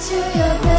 [0.00, 0.77] to your bedpost.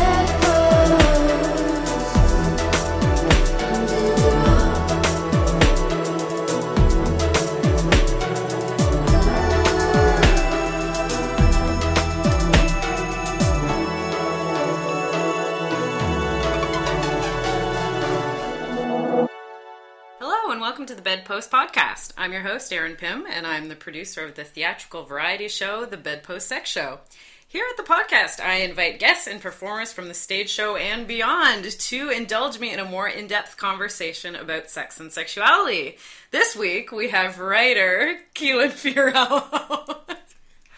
[21.39, 22.11] Bedpost Podcast.
[22.17, 25.95] I'm your host, Erin Pym, and I'm the producer of the theatrical variety show, The
[25.95, 26.99] Bedpost Sex Show.
[27.47, 31.63] Here at the podcast, I invite guests and performers from the stage show and beyond
[31.63, 35.95] to indulge me in a more in depth conversation about sex and sexuality.
[36.31, 40.01] This week, we have writer Keelan Fiorello.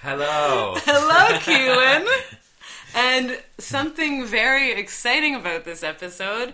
[0.04, 0.76] Hello.
[0.86, 2.08] Hello, Keelan.
[2.94, 6.54] And something very exciting about this episode.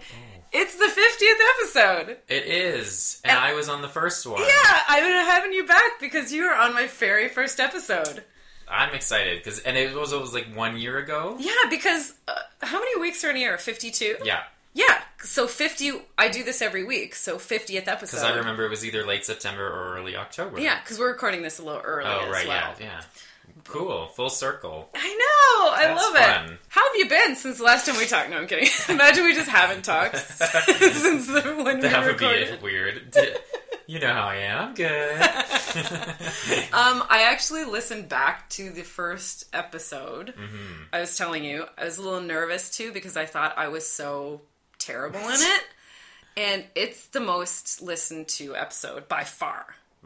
[0.59, 2.17] It's the 50th episode.
[2.27, 4.41] It is, and I was on the first one.
[4.41, 8.23] Yeah, I've been having you back because you were on my very first episode.
[8.67, 11.37] I'm excited because, and it was it was like one year ago.
[11.39, 13.57] Yeah, because uh, how many weeks are in a year?
[13.57, 14.17] 52?
[14.25, 17.99] Yeah, Yeah, so 50, I do this every week, so 50th episode.
[18.17, 20.59] because I remember it was either late September or early October.
[20.59, 22.73] Yeah, because we're recording this a little early Oh as right, well.
[22.79, 23.01] yeah, yeah.
[23.67, 24.89] Cool, full circle.
[24.95, 26.53] I know, I That's love fun.
[26.53, 26.59] it.
[26.69, 28.29] How have you been since the last time we talked?
[28.29, 28.69] No, I'm kidding.
[28.89, 33.15] Imagine we just haven't talked since the, when That we would be weird.
[33.87, 34.69] You know how I am.
[34.69, 35.21] I'm good.
[36.73, 40.27] Um, I actually listened back to the first episode.
[40.35, 40.83] Mm-hmm.
[40.93, 43.87] I was telling you, I was a little nervous too because I thought I was
[43.87, 44.41] so
[44.79, 45.63] terrible in it.
[46.35, 49.65] And it's the most listened to episode by far.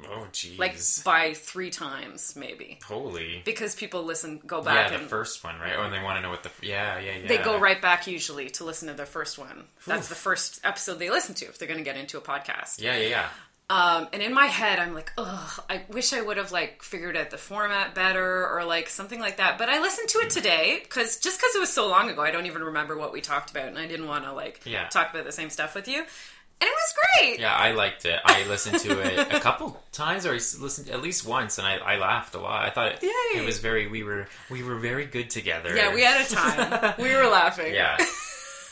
[0.09, 0.57] Oh jeez.
[0.57, 2.79] Like by three times, maybe.
[2.85, 3.41] Holy.
[3.45, 4.91] Because people listen, go back.
[4.91, 5.73] Yeah, the and first one, right?
[5.77, 7.27] Oh, and they want to know what the yeah, yeah, yeah.
[7.27, 9.65] they go right back usually to listen to their first one.
[9.85, 12.81] That's the first episode they listen to if they're going to get into a podcast.
[12.81, 13.25] Yeah, yeah, yeah.
[13.69, 17.15] Um, and in my head, I'm like, ugh, I wish I would have like figured
[17.15, 19.57] out the format better or like something like that.
[19.57, 22.31] But I listened to it today because just because it was so long ago, I
[22.31, 24.89] don't even remember what we talked about, and I didn't want to like Yeah.
[24.89, 26.03] talk about the same stuff with you.
[26.61, 27.39] And it was great.
[27.39, 28.19] Yeah, I liked it.
[28.23, 31.77] I listened to it a couple times, or I listened at least once, and I,
[31.77, 32.63] I laughed a lot.
[32.63, 33.41] I thought it, Yay.
[33.41, 33.87] it was very.
[33.87, 35.75] We were we were very good together.
[35.75, 36.93] Yeah, we had a time.
[36.99, 37.73] we were laughing.
[37.73, 37.97] Yeah.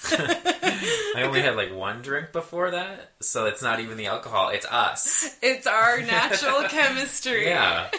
[0.11, 4.49] I only had like one drink before that, so it's not even the alcohol.
[4.49, 5.35] It's us.
[5.41, 7.45] It's our natural chemistry.
[7.47, 7.89] Yeah.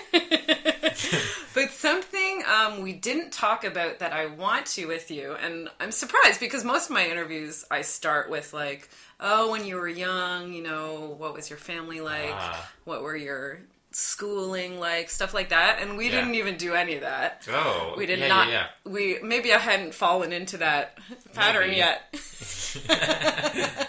[1.52, 5.90] But something um, we didn't talk about that I want to with you, and I'm
[5.90, 8.88] surprised because most of my interviews I start with like,
[9.20, 12.30] oh, when you were young, you know, what was your family like?
[12.32, 12.70] Ah.
[12.84, 13.60] What were your
[13.92, 15.10] schooling like?
[15.10, 15.78] Stuff like that.
[15.82, 16.12] And we Yeah.
[16.20, 17.46] didn't even do any of that.
[17.50, 18.48] Oh, We did yeah, not.
[18.48, 20.98] Yeah, We maybe I hadn't fallen into that
[21.34, 21.76] pattern Maybe.
[21.78, 22.02] yet.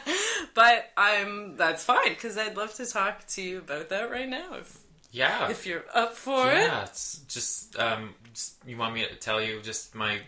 [0.54, 4.56] But I'm that's fine because I'd love to talk to you about that right now
[4.56, 4.78] if
[5.12, 5.50] yeah.
[5.50, 6.56] if you're up for it.
[6.58, 10.20] yeah, it's just um, just- you want me to tell you just my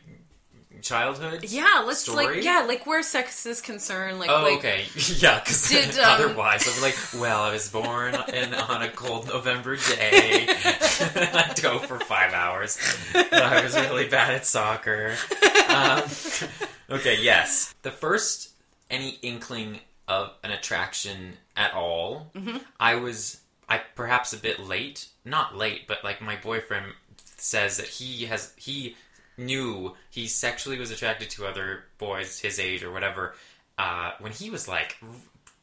[0.83, 1.45] childhood?
[1.47, 2.35] Yeah, let's story?
[2.35, 4.85] like yeah, like where sex is concerned, like Oh, like okay.
[5.17, 9.75] Yeah, because um, otherwise I'm like, well, I was born in, on a cold November
[9.77, 10.47] day.
[10.49, 12.77] I'd go for five hours.
[13.15, 15.15] I was really bad at soccer.
[15.69, 16.03] Um,
[16.99, 17.73] okay, yes.
[17.81, 18.49] The first
[18.89, 22.57] any inkling of an attraction at all, Mm-hmm.
[22.79, 23.39] I was
[23.69, 25.07] I perhaps a bit late.
[25.25, 26.87] Not late, but like my boyfriend
[27.37, 28.95] says that he has he
[29.37, 33.35] knew he sexually was attracted to other boys his age or whatever
[33.77, 34.97] uh, when he was like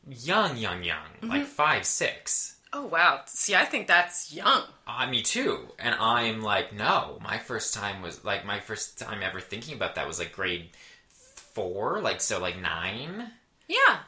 [0.08, 1.28] young, young, young, Mm-hmm.
[1.28, 2.56] like five, six.
[2.72, 3.20] oh wow.
[3.26, 4.62] See, I think that's young.
[4.86, 5.68] Uh, me too.
[5.78, 7.18] And I'm like, no.
[7.22, 10.70] My first time was like my first time ever thinking about that was like grade
[11.08, 13.30] four, like so, like nine.
[13.68, 13.98] Yeah.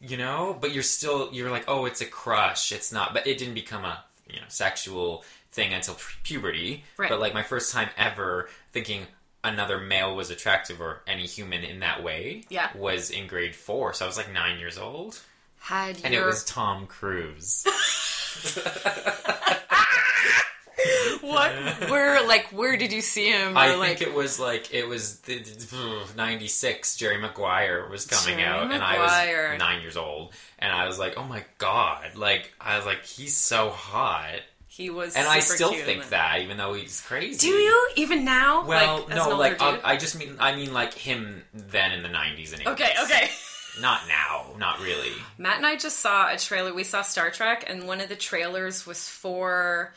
[0.00, 2.72] You know, but you're still you're like, oh, it's a crush.
[2.72, 6.84] It's not, but it didn't become a you know sexual thing until puberty.
[6.96, 7.08] Right.
[7.10, 9.02] But like my first time ever thinking
[9.42, 12.68] another male was attractive or any human in that way Yeah.
[12.76, 13.92] was in grade four.
[13.94, 15.20] So I was like nine years old,
[15.58, 17.64] Had and it was Tom Cruise.
[21.20, 21.52] what?
[21.90, 23.56] Where like where did you see him?
[23.56, 26.96] Or, I like think it was like it was the, the- '96.
[26.96, 28.98] Jerry Maguire was coming Jerry out, and I
[29.52, 33.04] was nine years old, and I was like, "Oh my god!" Like I was like,
[33.04, 36.10] "He's so hot," he was, and I still think it.
[36.10, 37.36] that, even though he's crazy.
[37.38, 38.64] Do you even now?
[38.64, 39.80] Well, like, no, like uh, dude?
[39.84, 42.54] I, I just mean I mean like him then in the '90s.
[42.54, 42.68] Anyways.
[42.68, 43.30] okay, okay.
[43.80, 45.12] Not now, not really.
[45.38, 46.74] Matt and I just saw a trailer.
[46.74, 49.94] We saw Star Trek, and one of the trailers was for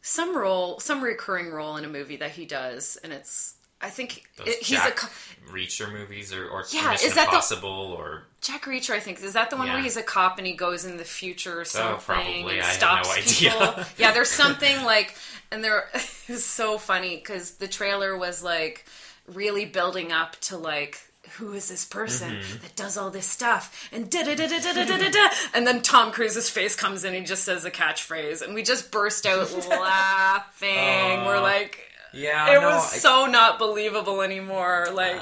[0.00, 4.24] some role, some recurring role in a movie that he does, and it's I think
[4.46, 5.08] it, he's Jack a co-
[5.52, 8.94] Reacher movies or, or Yeah, Mission is that the- or Jack Reacher.
[8.94, 11.04] I think is that the one where he's a cop and he goes in the
[11.04, 12.40] future or something probably.
[12.58, 13.50] and I have stops no idea.
[13.50, 13.84] people.
[13.98, 15.14] yeah, there's something like,
[15.50, 18.86] and there it was so funny because the trailer was like
[19.26, 21.00] really building up to like.
[21.38, 22.62] Who is this person Mm-hmm.
[22.62, 23.90] that does all this stuff?
[23.92, 25.28] And da da da da da da da da da.
[25.54, 27.08] And then Tom Cruise's face comes in.
[27.14, 31.26] And he just says a catchphrase, and we just burst out laughing.
[31.26, 31.80] We're like,
[32.16, 32.56] yeah.
[32.56, 34.88] it no, was I- so not believable anymore.
[34.92, 35.20] Like,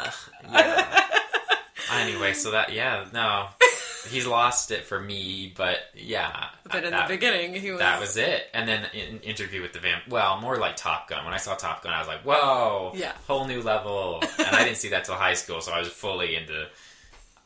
[1.92, 3.48] anyway, so that yeah, no,
[4.08, 6.46] he's lost it for me, but yeah.
[6.70, 8.44] but in that, the beginning, he was that was it.
[8.54, 11.24] And then in interview with the vamp, well, more like Top Gun.
[11.24, 13.12] When I saw Top Gun, I was like, whoa, Yeah.
[13.26, 14.22] whole new level.
[14.38, 16.66] and I didn't see that till high school, so I was fully into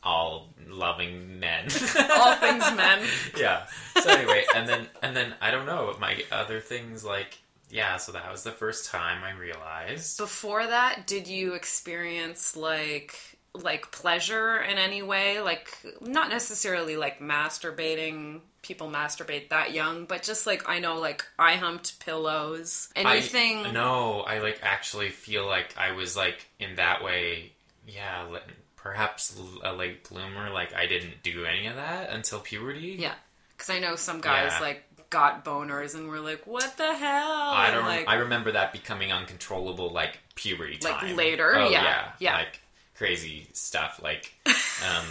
[0.01, 1.65] all loving men.
[2.15, 2.99] all things men.
[3.37, 3.65] yeah.
[4.01, 7.37] So anyway, and then and then I don't know my other things like
[7.69, 7.97] yeah.
[7.97, 10.17] So that was the first time I realized.
[10.17, 13.15] Before that, did you experience like
[13.53, 15.41] like pleasure in any way?
[15.41, 18.41] Like not necessarily like masturbating.
[18.61, 22.89] People masturbate that young, but just like I know, like I humped pillows.
[22.95, 23.65] Anything?
[23.65, 27.53] I, no, I like actually feel like I was like in that way.
[27.87, 28.27] Yeah,
[28.75, 30.49] perhaps a late bloomer.
[30.51, 32.97] Like I didn't do any of that until puberty.
[32.99, 33.13] Yeah,
[33.51, 34.59] because I know some guys Yeah.
[34.59, 37.85] like got boners and were like, "What the hell?" I don't.
[37.85, 38.07] like.
[38.07, 41.55] I remember that becoming uncontrollable, like puberty Like, later?
[41.55, 42.33] Oh, Yeah, yeah, yeah.
[42.37, 42.59] like
[42.95, 43.99] crazy stuff.
[44.03, 45.05] Like, um,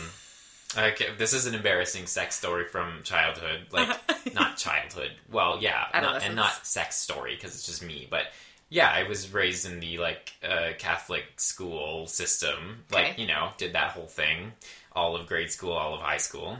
[0.76, 3.66] okay, this is an embarrassing sex story from childhood.
[3.72, 3.98] Like,
[4.34, 5.12] not childhood.
[5.30, 8.06] Well, yeah, not, and not sex story because it's just me.
[8.10, 8.24] But
[8.70, 12.84] yeah, I was raised in the like uh, Catholic school system.
[12.92, 13.22] Like, Okay.
[13.22, 14.52] you know, did that whole thing,
[14.92, 16.58] all of grade school, all of high school.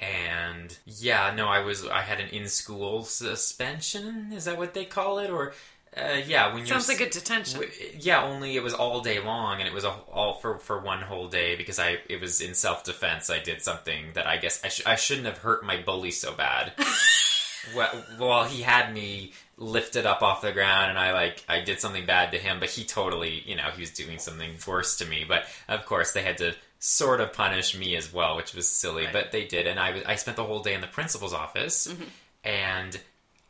[0.00, 4.32] And yeah, no, I was I had an in school suspension.
[4.32, 5.30] Is that what they call it?
[5.30, 5.52] Or
[5.96, 7.60] uh, yeah, when Sounds you're like a detention.
[7.60, 10.80] W- Yeah, only it was all day long, and it was a, all for for
[10.80, 13.28] one whole day because I it was in self defense.
[13.28, 16.32] I did something that I guess I, sh- I shouldn't have hurt my bully so
[16.32, 16.72] bad.
[17.76, 21.80] well, well, he had me lifted up off the ground, and I like I did
[21.80, 25.04] something bad to him, but he totally you know he was doing something worse to
[25.06, 25.24] me.
[25.28, 29.04] But of course, they had to sort of punish me as well, which was silly,
[29.04, 29.12] Right.
[29.12, 32.04] but they did, and I I spent the whole day in the principal's office, mm-hmm.
[32.42, 33.00] and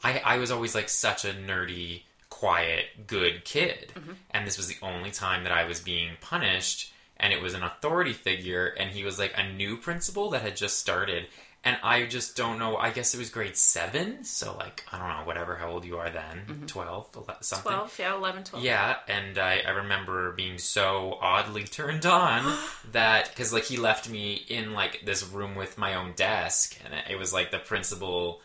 [0.03, 3.93] I, I was always like such a nerdy, quiet, good kid.
[3.95, 4.13] Mm-hmm.
[4.31, 6.93] And this was the only time that I was being punished.
[7.19, 10.57] And it was an authority figure, and he was like a new principal that had
[10.57, 11.27] just started.
[11.63, 12.79] And I just don't know.
[12.79, 14.25] I guess it was grade seven.
[14.25, 17.71] So, like, I don't know, whatever, how old you are then 12, 11, something.
[17.71, 18.65] 12, yeah, 11, 12.
[18.65, 22.57] Yeah, and I, I remember being so oddly turned on
[22.93, 26.95] that because like he left me in like this room with my own desk, and
[27.11, 28.41] it was like the principal.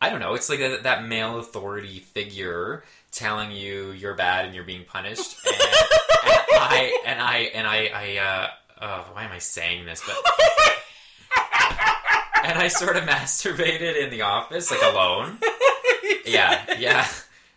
[0.00, 0.34] I don't know.
[0.34, 5.44] It's like that, that male authority figure telling you you're bad and you're being punished,
[5.44, 5.62] and, and
[6.52, 10.00] I and I and I I uh, uh, why am I saying this?
[10.06, 10.16] But
[12.44, 15.38] and I sort of masturbated in the office like alone.
[16.24, 17.06] Yeah, yeah.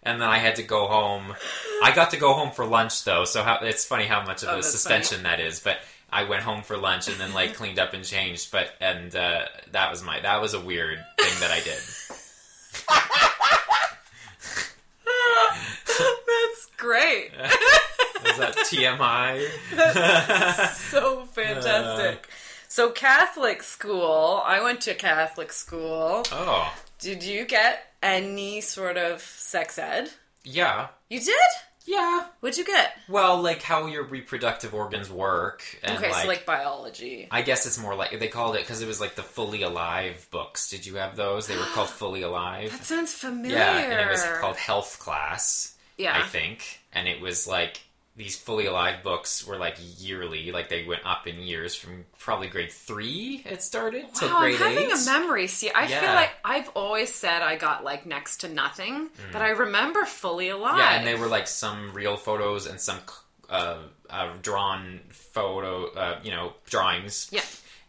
[0.03, 1.35] And then I had to go home.
[1.83, 4.49] I got to go home for lunch though, so how, it's funny how much of
[4.49, 5.59] Oh, a that's suspension that is.
[5.59, 5.79] But
[6.09, 8.49] I went home for lunch and then like cleaned up and changed.
[8.51, 11.79] But and uh, that was my that was a weird thing that I did.
[15.85, 17.31] That's great.
[17.37, 19.47] Was that TMI?
[20.75, 22.27] so fantastic.
[22.71, 26.23] So Catholic school, I went to Catholic school.
[26.31, 30.09] oh, Did you get any sort of sex ed?
[30.45, 31.35] yeah, You did?
[31.85, 32.27] yeah.
[32.39, 32.93] What'd you get?
[33.09, 37.27] Well, like how your reproductive organs work, and okay, like, so like biology.
[37.29, 40.25] I guess it's more like they called it because it was like the Fully Alive
[40.31, 40.69] books.
[40.69, 41.47] Did you have those?
[41.47, 42.71] They were called Fully Alive.
[42.71, 43.57] That sounds familiar.
[43.57, 45.75] Yeah, and it was called Health Class.
[45.97, 46.17] Yeah.
[46.17, 47.81] I think, and it was like
[48.21, 52.47] these fully alive books were like yearly, like they went up in years from probably
[52.47, 54.93] grade three it started to Wow, I'm having eight.
[54.93, 55.47] a memory.
[55.47, 59.49] See, I feel like I've always said I got like next to nothing, but I
[59.49, 60.75] remember fully alive.
[60.75, 60.77] Mm.
[60.77, 62.99] yeah, and they were like some real photos and some
[63.49, 63.77] uh,
[64.09, 67.27] uh, drawn photo, uh, you know, drawings.
[67.31, 67.41] Yeah.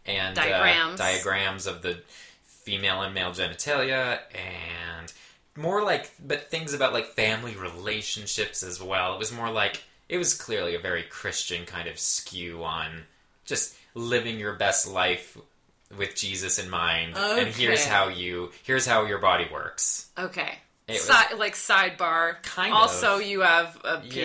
[0.07, 0.99] and Diagrams.
[0.99, 1.99] uh, diagrams of the
[2.43, 5.13] female and male genitalia and
[5.55, 10.17] more like but things about like family relationships as well it was more like it
[10.17, 13.03] was clearly a very christian kind of skew on
[13.45, 15.37] just living your best life
[15.97, 20.57] with jesus in mind and here's how you here's how your body works Okay.
[20.89, 22.43] Si- like sidebar.
[22.43, 23.23] Kind of also, of.
[23.23, 24.15] you have a penis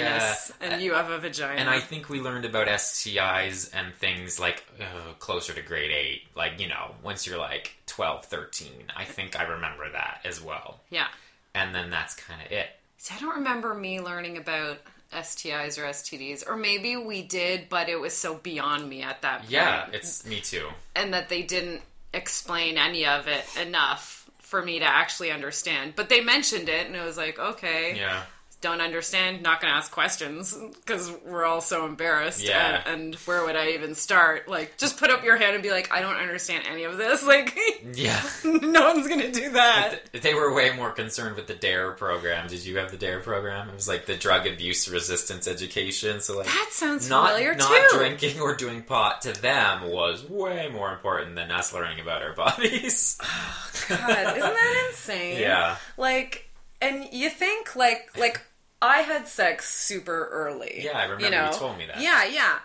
[0.61, 0.67] Yeah.
[0.73, 1.55] and you have a vagina.
[1.61, 6.23] and I think we learned about STIs and things like uh, closer to grade 8
[6.35, 10.81] like you know once you're like 12 13 I think I remember that as well
[10.91, 11.07] yeah.
[11.55, 12.67] and then that's kind of it
[12.97, 14.79] See, I don't remember me learning about
[15.12, 19.41] STIs or STDs, or maybe we did, but it was so beyond me at that
[19.41, 19.50] point.
[19.50, 20.69] Yeah, it's me too.
[20.95, 25.93] and that they didn't explain any of it enough for me to actually understand.
[25.97, 28.23] But they mentioned it, and it was like, okay, Yeah.
[28.61, 30.53] Don't understand, not going to ask questions
[30.85, 32.43] because we're all so embarrassed.
[32.43, 32.83] Yeah.
[32.87, 34.49] And, and where would I even start?
[34.49, 37.23] Like, just put up your hand and be like, I don't understand any of this.
[37.27, 37.57] Like,
[37.95, 38.21] Yeah.
[38.45, 40.11] no one's going to do that.
[40.12, 42.49] They were way more concerned with the DARE program.
[42.49, 43.69] Did you have the DARE program?
[43.69, 46.21] It was like the drug abuse resistance education.
[46.21, 47.99] So like That sounds not familiar not too.
[47.99, 52.33] drinking or doing pot to them was way more important than us learning about our
[52.35, 53.19] bodies.
[53.23, 55.41] Oh, God, isn't that insane?
[55.41, 55.77] yeah.
[55.97, 56.49] Like,
[56.81, 58.41] and you think like like
[58.81, 60.81] I had sex super early.
[60.85, 61.47] Yeah, I remember you, know?
[61.47, 62.01] you told me that.
[62.01, 62.59] Yeah, yeah,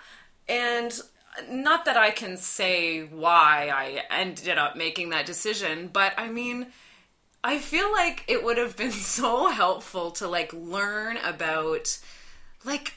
[0.48, 1.00] and
[1.50, 6.68] not that I can say why I ended up making that decision, but I mean.
[7.46, 12.00] I feel like it would have been so helpful to like learn about
[12.64, 12.94] like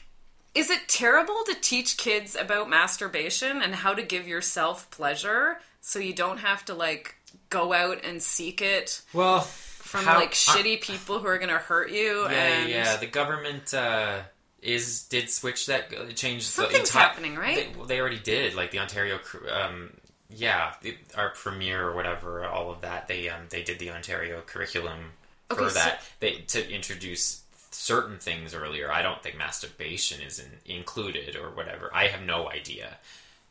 [0.55, 5.99] is it terrible to teach kids about masturbation and how to give yourself pleasure so
[5.99, 7.15] you don't have to like
[7.49, 9.47] go out and seek it Well,
[9.87, 12.97] from how- like shitty people who are gonna hurt you Yeah, and yeah.
[12.97, 14.19] The government uh,
[14.61, 16.43] is did switch that uh, change.
[16.43, 17.55] Something's the entire, happening, right?
[17.55, 18.53] They, well, they already did.
[18.55, 19.19] Like the Ontario,
[19.51, 19.91] um,
[20.29, 23.07] yeah, the, our premier or whatever, all of that.
[23.07, 24.99] They um, they did the Ontario curriculum
[25.49, 26.01] for Okay, so- that.
[26.19, 28.91] They to introduce certain things earlier.
[28.91, 31.91] I don't think masturbation is in, included or whatever.
[31.93, 32.97] I have no idea.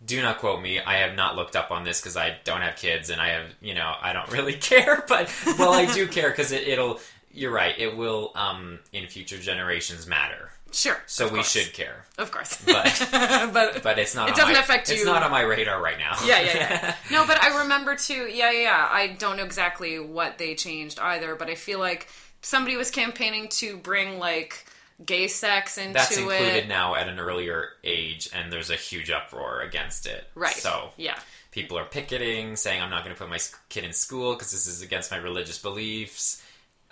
[0.05, 0.79] Do not quote me.
[0.81, 3.47] I have not looked up on this because I don't have kids, and I have,
[3.61, 5.05] you know, I don't really care.
[5.09, 7.00] But well, I do care because it, it'll.
[7.33, 7.75] You're right.
[7.79, 10.50] It will, um, in future generations, matter.
[10.73, 11.50] sure So we course.
[11.50, 12.07] should care.
[12.17, 13.09] of course But-
[13.53, 14.29] but But it's not.
[14.29, 16.17] It on doesn't my- affect It's not on my radar right now.
[16.25, 19.99] yeah yeah yeah no but i remember too yeah yeah yeah i don't know exactly
[20.00, 22.09] what they changed either but i feel like
[22.41, 24.65] somebody was campaigning to bring like
[25.05, 29.11] gay sex into That's included it now at an earlier age, and there's a huge
[29.11, 30.26] uproar against it.
[30.35, 31.19] right So yeah
[31.50, 33.38] people are picketing, saying I'm not going to put my
[33.71, 36.43] kid in school because this is against my religious beliefs.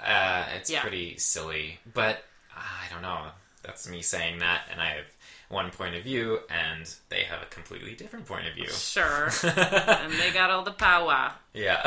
[0.03, 0.81] Uh, it's Yeah.
[0.81, 2.25] pretty silly, but
[2.57, 3.27] I don't know.
[3.63, 5.05] That's me saying that, and I have
[5.51, 8.69] one point of view, and they have a completely different point of view.
[8.71, 11.83] sure and they got all the power yeah,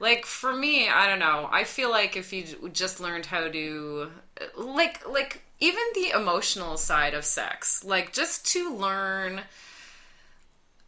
[0.00, 4.10] like for me i don't know i feel like if you just learned how to
[4.56, 9.40] like like even the emotional side of sex like just to learn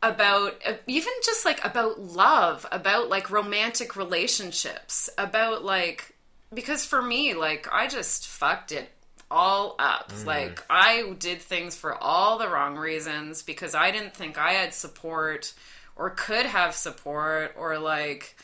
[0.03, 6.15] about uh, even just like about love about like romantic relationships about like
[6.53, 8.91] because for me like i just fucked it
[9.31, 10.13] all up.
[10.27, 14.75] Like i did things for all the wrong reasons because i didn't think i had
[14.75, 15.55] support
[15.97, 18.37] or could have support or like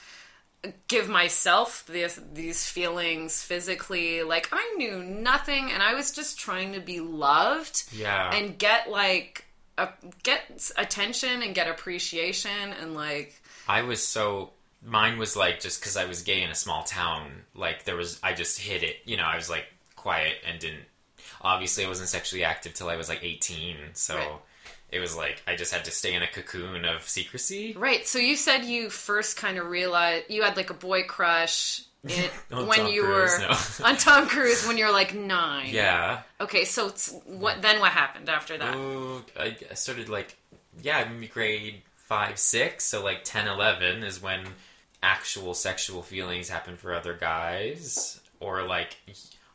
[0.89, 6.75] give myself this, these feelings physically like i knew nothing and i was just trying
[6.75, 8.35] to be loved yeah.
[8.35, 9.47] and get like
[9.79, 9.89] a,
[10.23, 13.41] get attention and get appreciation and like
[13.71, 14.51] I was so
[14.85, 17.31] mine was like just because I was gay in a small town.
[17.55, 18.97] Like there was, I just hid it.
[19.05, 20.85] You know, I was like quiet and didn't.
[21.43, 23.77] Obviously, I wasn't sexually active till I was like eighteen.
[23.95, 24.29] So Right.
[24.93, 27.75] It was like I just had to stay in a cocoon of secrecy.
[27.77, 31.83] right so you said you first kind of realized you had like a boy crush
[32.53, 33.57] On when Tom you Cruise, were no.
[33.89, 36.23] on tom cruise when you're like nine Yeah.
[36.41, 40.37] okay so it's, what then what happened after that Ooh, I I started like
[40.83, 42.85] yeah, grade five, six.
[42.85, 44.41] So like 10, 11 is when
[45.03, 48.97] actual sexual feelings happen for other guys, or like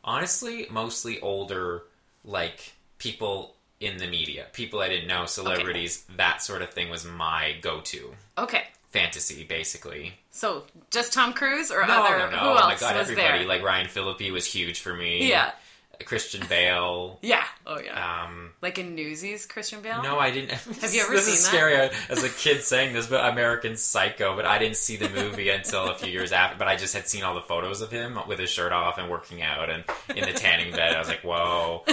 [0.04, 1.82] honestly, mostly older
[2.24, 6.04] like people in the media, people I didn't know, celebrities.
[6.16, 10.14] That sort of thing was my go-to okay fantasy, basically.
[10.30, 12.36] so just tom cruise or No, other no, no.
[12.38, 15.28] who oh else my god, everybody there like Ryan Phillippe was huge for me.
[15.28, 15.50] yeah
[16.04, 17.18] Christian Bale.
[17.22, 20.50] yeah oh yeah Um, like in newsies christian bale No, I didn't.
[20.52, 21.48] Have you ever this seen is that?
[21.48, 24.36] scary as a kid saying this, but American Psycho.
[24.36, 26.58] But I didn't see the movie until a few years after.
[26.58, 29.08] But I just had seen all the photos of him with his shirt off and
[29.10, 29.84] working out and
[30.14, 30.94] in the tanning bed.
[30.94, 31.84] I was like, whoa.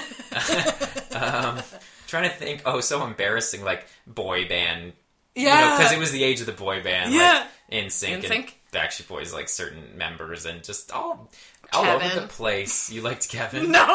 [1.15, 1.59] um,
[2.07, 2.61] trying to think.
[2.65, 3.63] Oh, so embarrassing.
[3.63, 4.93] Like boy band.
[5.35, 7.13] yeah because it was the age of the boy band.
[7.13, 7.39] Yeah.
[7.39, 8.31] like, in sync NSYNC.
[8.37, 11.29] and Backstreet Boys, like certain members, and just all
[11.71, 12.91] all over the place.
[12.91, 13.71] You liked Kevin?
[13.71, 13.79] no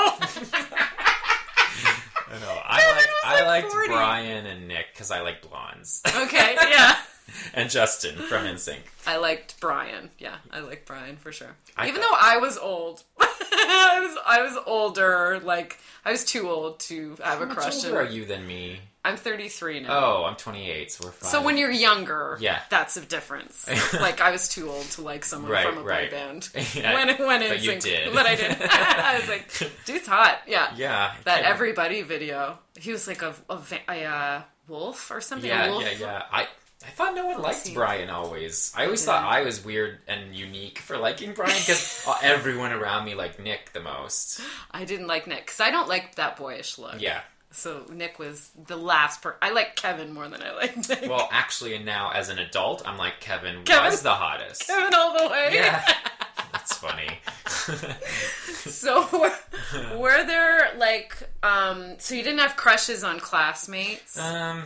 [2.31, 2.61] I know.
[2.65, 3.89] I like I like, liked 40.
[3.89, 6.97] Brian and Nick because I like blondes, okay yeah
[7.55, 8.79] and Justin from NSYNC.
[9.07, 10.11] I liked Brian.
[10.19, 11.55] Yeah, I liked Brian for sure.
[11.77, 13.03] I Even thought- though I was old.
[13.21, 15.41] I was I was older.
[15.43, 17.85] Like I was too old to have How a crush.
[17.85, 18.81] older are you than me?
[19.05, 20.05] I'm 33 now.
[20.05, 21.31] Oh, I'm 28, so we're fine.
[21.31, 22.61] So when you're younger, Yeah.
[22.69, 23.67] that's a difference.
[23.95, 26.11] like I was too old to like someone Right, from a right.
[26.11, 26.51] boy band.
[26.75, 28.13] Yeah, when when but you did.
[28.13, 28.57] but I did.
[28.61, 30.41] I was like, dude's hot.
[30.47, 32.59] Yeah, yeah, that everybody video.
[32.79, 33.59] He was like a a,
[33.89, 35.51] a uh, wolf or something.
[35.51, 35.85] a Yeah, wolf.
[35.85, 36.23] yeah, yeah.
[36.31, 36.47] I
[36.87, 37.75] I thought no one liked.
[37.75, 38.73] Brian always.
[38.77, 39.13] I always Yeah.
[39.21, 43.73] thought I was weird and unique for liking Brian because everyone around me liked Nick
[43.73, 44.41] the most.
[44.71, 47.01] I didn't like Nick because I don't like that boyish look.
[47.01, 47.21] Yeah.
[47.51, 49.37] So Nick was the last per.
[49.43, 51.03] I like Kevin more than I like Nick.
[51.09, 54.67] Well, actually, and now as an adult, I'm like Kevin, Kevin- was the hottest.
[54.67, 55.51] Kevin all the way.
[55.55, 55.83] Yeah,
[56.53, 57.19] that's funny.
[58.69, 61.95] So were, were there like um?
[61.99, 64.19] So you didn't have crushes on classmates?
[64.19, 64.65] um,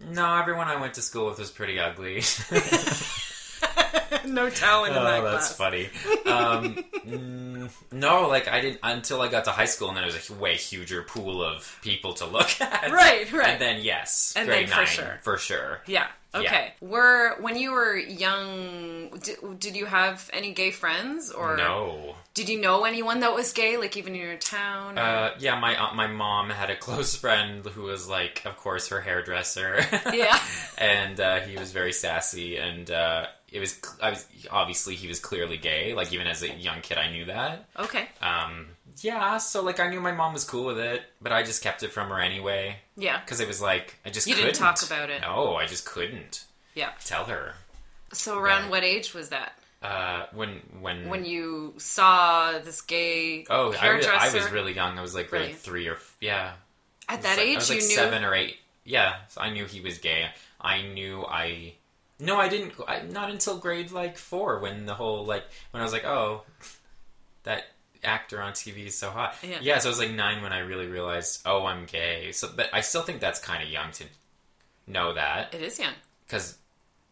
[0.00, 2.22] no, everyone I went to school with was pretty ugly.
[4.26, 5.56] no talent in that Oh, that's class.
[5.56, 5.88] funny.
[6.26, 6.74] Um,
[7.06, 10.30] mm, no, like I didn't until I got to high school, and then it was
[10.30, 12.90] a way huger pool of people to look at.
[12.90, 13.48] Right, right.
[13.50, 15.18] And then yes, And grade then for nine sure.
[15.22, 15.82] for sure.
[15.86, 16.06] Yeah.
[16.34, 16.74] Okay.
[16.82, 22.14] Were when you were young, did, did you have any gay friends, or No.
[22.34, 24.98] did you know anyone that was gay, like even in your town?
[24.98, 28.56] or- Uh, yeah, my uh, my mom had a close friend who was like, of
[28.56, 29.84] course, her hairdresser.
[30.12, 30.38] Yeah.
[30.78, 35.20] and uh, he was very sassy, and uh, it was I was obviously he was
[35.20, 35.94] clearly gay.
[35.94, 37.66] Like even as a young kid, I knew that.
[37.78, 38.08] okay.
[38.22, 38.68] Um,
[39.00, 41.82] yeah, so like I knew my mom was cool with it, but I just kept
[41.84, 43.20] it from her anyway Yeah.
[43.20, 45.22] because it was like I just You couldn't didn't talk about it.
[45.22, 46.44] No, I just couldn't
[46.74, 46.90] Yeah.
[47.04, 47.54] tell her.
[48.12, 48.70] So around Yeah.
[48.70, 49.52] what age was that?
[49.82, 54.06] Uh, when when When you saw this gay oh I was.
[54.06, 54.98] I was really young.
[54.98, 55.52] I was like grade Really?
[55.54, 56.52] three or yeah.
[57.08, 57.54] at that like- age.
[57.54, 57.94] I was like you knew.
[57.94, 58.56] seven or eight.
[58.84, 60.30] Yeah, so I knew he was gay.
[60.60, 61.74] I knew I.
[62.18, 62.72] No, I didn't.
[62.88, 66.42] I, not until grade like four when the whole like when I was like, oh,
[67.44, 67.64] that
[68.02, 69.36] actor on TV is so hot.
[69.60, 69.78] Yeah.
[69.78, 72.32] so I was like nine when I really realized, oh, I'm gay.
[72.32, 74.04] So, but I still think that's kind of young to
[74.88, 75.92] know that It is young.
[76.26, 76.57] because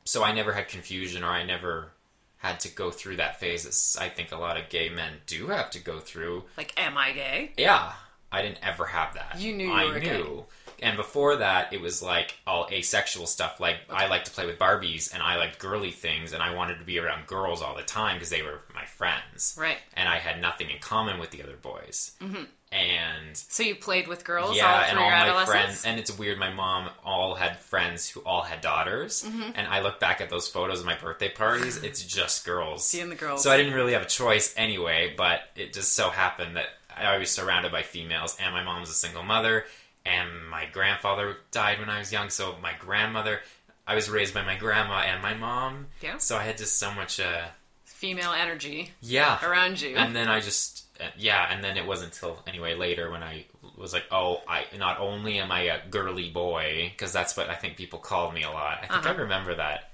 [0.06, 1.92] so I never had confusion or I never
[2.38, 3.64] had to go through that phase
[3.96, 6.44] that I think a lot of gay men do have to go through.
[6.56, 7.52] Like, am I gay?
[7.58, 7.92] Yeah,
[8.32, 9.38] I didn't ever have that.
[9.40, 10.44] You knew you I knew.
[10.82, 13.58] And before that, it was like all asexual stuff.
[13.60, 16.78] Like I liked to play with Barbies, and I liked girly things, and I wanted
[16.78, 19.78] to be around girls all the time because they were my friends, Right.
[19.94, 22.12] and I had nothing in common with the other boys.
[22.20, 22.42] Mm-hmm.
[22.72, 25.50] And So you played with girls yeah, all and all your my adolescence?
[25.50, 26.38] friends, and it's weird.
[26.38, 29.52] My mom all had friends who all had daughters, Mm-hmm.
[29.54, 31.76] and I look back at those photos of my birthday parties.
[31.82, 32.86] It's just girls.
[32.86, 33.42] Seeing the girls.
[33.42, 37.16] So I didn't really have a choice anyway, but it just so happened that I
[37.18, 39.64] was surrounded by females, and my mom's a single mother,
[40.04, 43.40] and my grandfather died when I was young, so my grandmother.
[43.88, 46.18] I was raised by my grandma and my mom, Yeah.
[46.18, 47.42] so I had just so much, uh,
[47.84, 49.96] Female energy yeah, around you.
[49.96, 50.82] and then I just,
[51.16, 53.44] yeah, and then it wasn't until anyway later when I
[53.76, 57.54] was like, oh, I not only am I a girly boy because that's what I
[57.54, 58.78] think people called me a lot.
[58.78, 59.08] I think Uh-huh.
[59.10, 59.90] I remember that,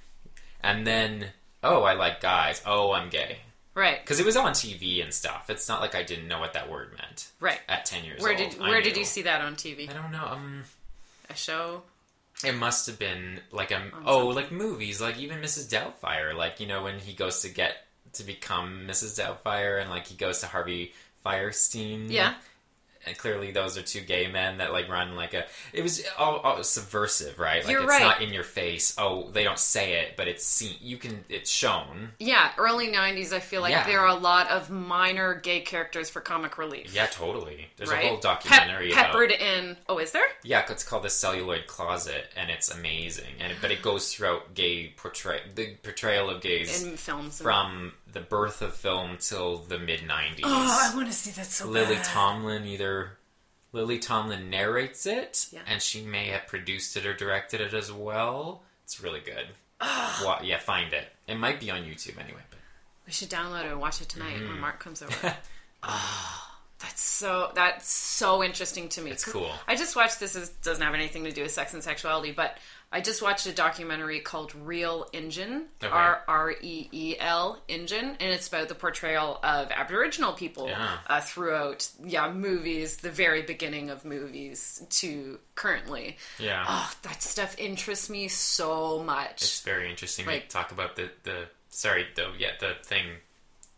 [0.62, 1.26] and then
[1.62, 2.62] oh, I like guys.
[2.66, 3.38] Oh, I'm gay
[3.74, 4.00] right.
[4.02, 5.48] because it was on TV and stuff.
[5.50, 7.60] It's not like I didn't know what that word meant Right.
[7.68, 8.50] at ten years Where old.
[8.50, 9.88] did where did you see that on TV?
[9.90, 10.24] I don't know.
[10.26, 10.64] Um,
[11.30, 11.82] A show?
[12.44, 15.70] it must have been like a oh, like movies, like even Mrs.
[15.70, 17.76] Doubtfire, like you know when he goes to get
[18.14, 19.18] to become Mrs.
[19.20, 20.92] Doubtfire, and like he goes to Harvey
[21.24, 22.10] Fierstein.
[22.10, 22.34] Yeah.
[23.04, 25.44] and clearly those are two gay men that like run like a.
[25.72, 27.64] It was all, all subversive, right?
[27.64, 28.00] Like You're it's right.
[28.02, 28.94] not in your face.
[28.96, 30.76] Oh, they don't say it, but it's seen.
[30.80, 31.24] You can.
[31.28, 32.10] It's shown.
[32.20, 33.32] Yeah, early '90s.
[33.32, 33.86] I feel like Yeah.
[33.86, 36.94] there are a lot of minor gay characters for comic relief.
[36.94, 37.66] Yeah, totally.
[37.76, 38.04] There's right?
[38.04, 39.06] a whole Pep- documentary about.
[39.06, 39.76] peppered in.
[39.88, 40.22] Oh, is there?
[40.44, 43.34] Yeah, it's called the Celluloid Closet, and it's amazing.
[43.40, 47.40] And but it goes throughout gay portray the portrayal of gays In films.
[47.40, 50.40] and- from the birth of film till the mid '90s.
[50.44, 52.04] Oh, I want to see that so Lily bad.
[52.04, 53.18] Tomlin either
[53.72, 55.60] Lily Tomlin narrates it, Yeah.
[55.66, 58.62] and she may have produced it or directed it as well.
[58.84, 59.46] It's really good.
[59.80, 61.08] Wa- yeah, find it.
[61.26, 62.42] It might be on YouTube anyway.
[62.50, 62.58] But
[63.06, 64.48] We should download it and watch it tonight Mm-hmm.
[64.48, 65.36] when Mark comes over.
[66.82, 69.12] That's so that's so interesting to me.
[69.12, 69.50] It's cool.
[69.68, 70.34] I just watched this.
[70.36, 72.58] Is, doesn't have anything to do with sex and sexuality, but
[72.90, 75.90] I just watched a documentary called Reel Injun, Okay.
[75.92, 80.98] R R E E L Injun, and it's about the portrayal of Aboriginal people Yeah.
[81.06, 86.18] uh, throughout yeah movies, the very beginning of movies to currently.
[86.40, 89.42] yeah, Oh, that stuff interests me so much.
[89.42, 90.26] it's very interesting.
[90.26, 93.06] like- to talk about the the sorry the yeah the thing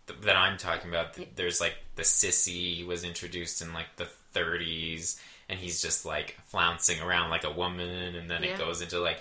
[0.07, 1.19] th- that I'm talking about.
[1.37, 7.01] There's like the sissy was introduced in like the 30s, and he's just like flouncing
[7.01, 8.51] around like a woman, and then Yeah.
[8.51, 9.21] it goes into like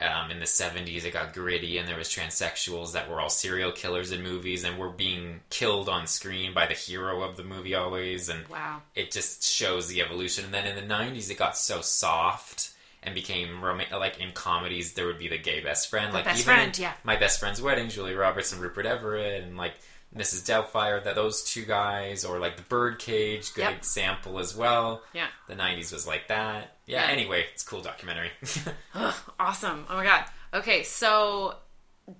[0.00, 3.70] um, in the 70s it got gritty and there was transsexuals that were all serial
[3.70, 7.74] killers in movies and were being killed on screen by the hero of the movie
[7.74, 8.80] always and Wow.
[8.94, 13.14] it just shows the evolution and then in the 90s it got so soft and
[13.14, 16.54] became rom- like in comedies there would be the gay best friend like best even
[16.54, 16.94] friend, yeah.
[17.04, 19.74] my best friend's wedding julie roberts and rupert everett and like
[20.16, 23.76] mrs doubtfire that those two guys or like the birdcage good Yep.
[23.78, 25.28] example as well Yeah.
[25.48, 27.12] the 90s was like that yeah, Yeah.
[27.12, 28.30] anyway it's a cool documentary
[29.38, 29.86] awesome.
[29.88, 30.24] Oh my god.
[30.52, 31.54] Okay, so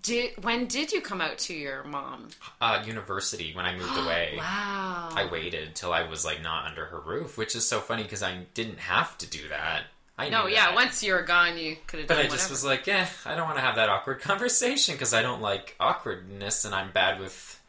[0.03, 2.29] did when did you come out to your mom?
[2.61, 5.09] uh, university when i moved away Wow.
[5.13, 8.23] I waited till I was like not under her roof, which is so funny because
[8.23, 9.83] I didn't have to do that.
[10.17, 10.67] I no, yeah.
[10.67, 10.75] that.
[10.75, 12.23] Once you were gone, you could have done it.
[12.25, 15.13] But I just was like, eh, I don't want to have that awkward conversation because
[15.15, 17.60] I don't like awkwardness and I'm bad with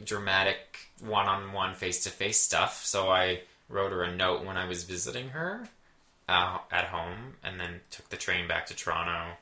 [0.00, 2.84] dramatic one on one face to face stuff.
[2.84, 5.68] So I wrote her a note when I was visiting her
[6.28, 9.36] uh, at home and then took the train back to Toronto.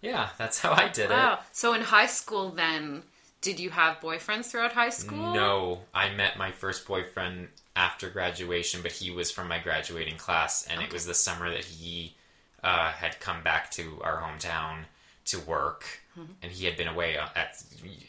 [0.00, 1.38] Yeah, that's how I did it.
[1.52, 3.02] So in high school, then
[3.40, 5.32] did you have boyfriends throughout high school?
[5.32, 10.66] No, I met my first boyfriend after graduation, but he was from my graduating class,
[10.66, 12.14] and it was the summer that he
[12.62, 14.84] uh, had come back to our hometown
[15.26, 15.84] to work,
[16.20, 16.32] Mm-hmm.
[16.42, 17.56] and he had been away uh, at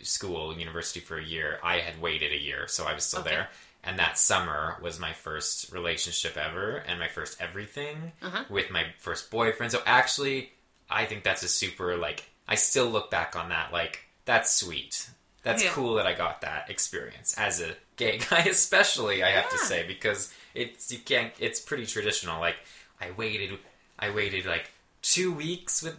[0.04, 1.60] school, university for a year.
[1.64, 3.30] I had waited a year, so I was still Okay.
[3.32, 3.50] there.
[3.84, 8.44] And that summer was my first relationship ever, and my first everything Uh-huh.
[8.50, 9.72] with my first boyfriend.
[9.72, 10.52] So actually,
[10.90, 12.26] I think that's a super like.
[12.48, 15.10] I still look back on that like that's sweet.
[15.44, 15.72] That's Yeah.
[15.72, 19.24] cool that I got that experience as a gay guy, especially.
[19.24, 21.34] I have to say because it's you can't.
[21.40, 22.40] It's pretty traditional.
[22.40, 22.58] Like
[23.00, 23.58] I waited,
[23.98, 24.70] I waited like
[25.02, 25.96] two weeks with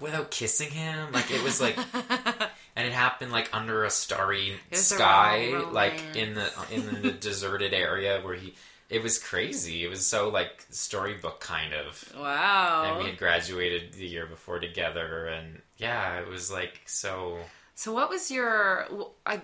[0.00, 1.12] without kissing him.
[1.12, 1.76] Like it was like,
[2.76, 7.10] and it happened like under a starry was a sky, like in the in the
[7.20, 8.54] deserted area where he.
[8.90, 9.82] It was crazy.
[9.82, 12.84] It was so like storybook kind of Wow.
[12.86, 17.38] and we had graduated the year before together and yeah it was like so
[17.74, 18.86] So what was your?
[19.24, 19.40] I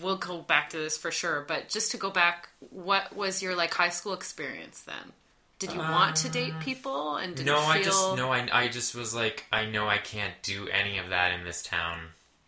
[0.00, 3.56] will go back to this for sure, but just to go back, what was your
[3.56, 5.12] like high school experience then?
[5.58, 8.46] Did you want to date people and did Uh, no you i just no I,
[8.52, 11.98] I just was like i know i can't do any of that in this town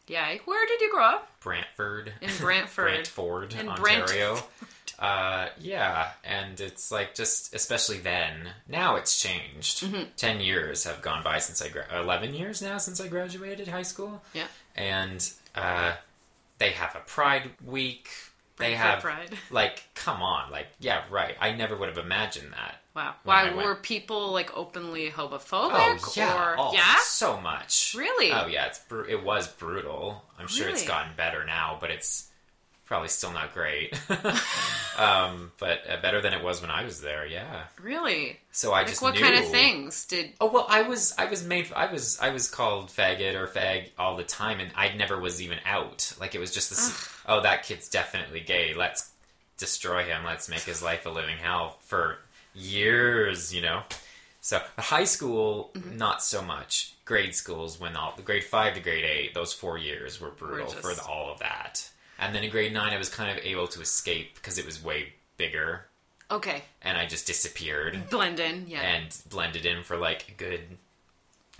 [0.06, 0.36] Yeah.
[0.44, 1.30] Where did you grow up?
[1.40, 2.84] brantford In Brantford.
[2.84, 4.38] brantford In ontario
[4.98, 10.02] uh yeah and it's like just especially then now it's changed Mm-hmm.
[10.16, 13.82] 10 years have gone by since i gra- 11 years now since i graduated high
[13.82, 14.48] school Yeah.
[14.76, 15.92] and uh
[16.58, 18.10] they have a pride week
[18.56, 19.38] they Brantford have Pride.
[19.52, 23.14] like come on like yeah right i never would have imagined that Wow.
[23.22, 25.70] Why were people like openly homophobic?
[25.72, 26.96] oh yeah Or oh, yeah.
[27.02, 28.32] so much Really?
[28.32, 32.28] oh yeah it's bru- it was brutal i'm sure it's gotten better now but it's
[32.86, 33.92] probably still not great
[34.98, 38.38] um but uh, better than it was when i was there yeah Really?
[38.50, 40.32] so i Like just what knew kind of things did?
[40.40, 43.90] Oh well, I was I was made I was I was called faggot or fag
[43.98, 46.12] all the time, and I never was even out.
[46.20, 47.08] Like it was just this.
[47.26, 48.74] oh, that kid's definitely gay.
[48.74, 49.10] Let's
[49.58, 50.24] destroy him.
[50.24, 52.18] Let's make his life a living hell for
[52.54, 53.54] years.
[53.54, 53.82] You know.
[54.40, 55.96] So high school, mm-hmm.
[55.98, 56.94] not so much.
[57.04, 60.68] Grade schools, when all the grade five to grade eight, those four years were brutal
[60.70, 61.90] just- for the, all of that.
[62.18, 64.82] And then in grade nine, I was kind of able to escape because it was
[64.82, 65.86] way bigger,
[66.30, 66.62] Okay.
[66.82, 68.66] and I just disappeared Blend in.
[68.66, 68.80] Yeah.
[68.80, 70.60] and blended in for like a good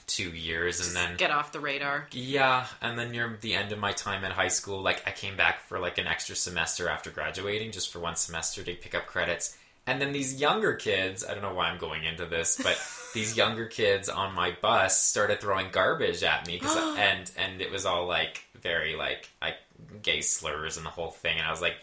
[0.08, 2.08] two years and then Get off the radar.
[2.12, 5.36] yeah and then near the end of my time at high school like i came
[5.36, 9.06] back for like an extra semester after graduating just for one semester to pick up
[9.06, 12.76] credits and then these younger kids i don't know why i'm going into this but
[13.14, 17.60] these younger kids on my bus started throwing garbage at me 'cause I- and and
[17.60, 19.56] it was all like very like like
[20.02, 21.76] gay slurs and the whole thing and i was like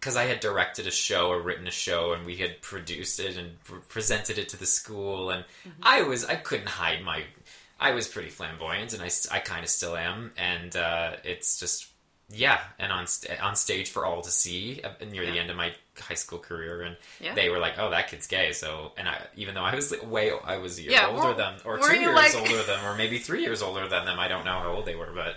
[0.00, 3.36] because I had directed a show or written a show and we had produced it
[3.36, 5.82] and pr- presented it to the school and mm-hmm.
[5.82, 7.24] I was I couldn't hide my
[7.80, 11.86] I was pretty flamboyant and I, I kind of still am and uh, it's just
[12.32, 15.56] yeah and on st- on stage for all to see uh, near the end of
[15.56, 17.34] my high school career and Yeah.
[17.34, 20.08] they were like oh that kid's gay so and I even though I was like,
[20.08, 22.66] way I was a year Yeah, older were- than or two years like- older than
[22.66, 25.10] them or maybe three years older than them I don't know how old they were
[25.14, 25.36] but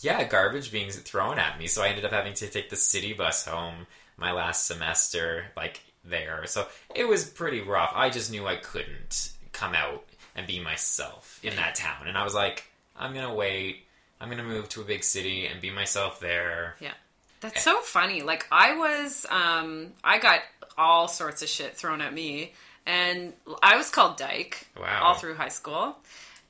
[0.00, 1.66] yeah, garbage being thrown at me.
[1.66, 5.80] So I ended up having to take the city bus home my last semester, like
[6.04, 6.44] there.
[6.46, 7.90] So it was pretty rough.
[7.96, 12.06] I just knew I couldn't come out and be myself in that town.
[12.06, 12.64] And I was like,
[12.96, 13.84] I'm to wait.
[14.20, 16.76] I'm to move to a big city and be myself there.
[16.80, 16.92] Yeah.
[17.40, 18.22] That's so funny.
[18.22, 20.40] Like I was um I got
[20.76, 22.52] all sorts of shit thrown at me
[22.86, 25.02] and I was called Dyke Wow.
[25.04, 25.96] all through high school.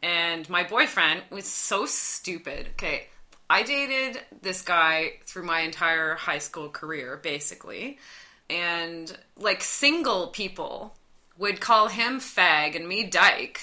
[0.02, 2.68] And my boyfriend was so stupid.
[2.72, 3.08] Okay.
[3.50, 7.98] I dated this guy through my entire high school career basically.
[8.48, 10.94] And like single people
[11.38, 13.61] would call him fag and me dyke.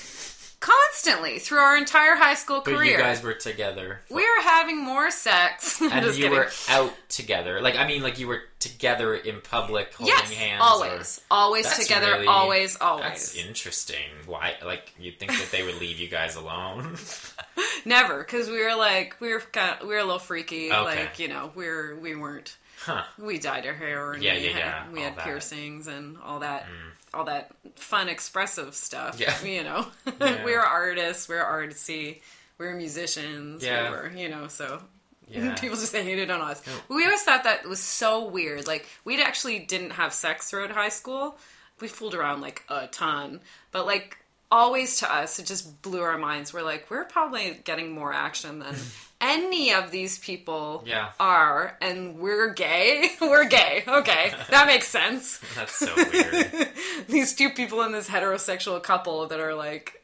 [0.61, 2.93] constantly through our entire high school But career.
[2.93, 3.99] you guys were together.
[4.09, 5.79] we were having more sex.
[5.81, 6.31] And you kidding.
[6.31, 7.61] were out together.
[7.61, 10.61] Like I mean, like you were together in public holding yes, hands.
[10.61, 13.03] or- always, always That's together, really- always, always.
[13.03, 14.09] That's interesting.
[14.25, 14.55] Why?
[14.65, 16.95] Like you'd think that they would leave you guys alone.
[17.85, 20.71] Never, because we were like we were kind of, we were a little freaky.
[20.71, 20.81] Okay.
[20.83, 22.57] Like you know, we were we weren't.
[22.79, 23.03] huh?
[23.19, 25.21] We dyed our hair and Yeah, we yeah, had, yeah, we all had that.
[25.21, 25.25] Mm.
[25.25, 26.65] piercings and all that,
[27.15, 29.19] all that fun expressive stuff.
[29.19, 29.33] Yeah.
[29.43, 29.87] you know,
[30.19, 30.43] Yeah.
[30.43, 32.21] we're artists, we were artsy,
[32.57, 33.63] we're musicians.
[33.63, 33.89] Yeah.
[33.91, 34.81] we were you know so.
[35.27, 35.55] Yeah.
[35.55, 36.61] People just hated on us.
[36.87, 38.67] We always thought that was so weird.
[38.67, 41.37] Like we actually didn't have sex throughout high school.
[41.81, 43.39] We fooled around like a ton,
[43.71, 44.17] but like
[44.55, 46.53] always to us, it just blew our minds.
[46.53, 48.75] We're like, we're probably getting more action than
[49.21, 51.09] any of these people Yeah.
[51.19, 53.09] are, and we're gay.
[53.21, 53.83] we're gay.
[53.87, 55.39] Okay, that makes sense.
[55.55, 56.69] That's so weird.
[57.07, 60.01] these two people in this heterosexual couple that are like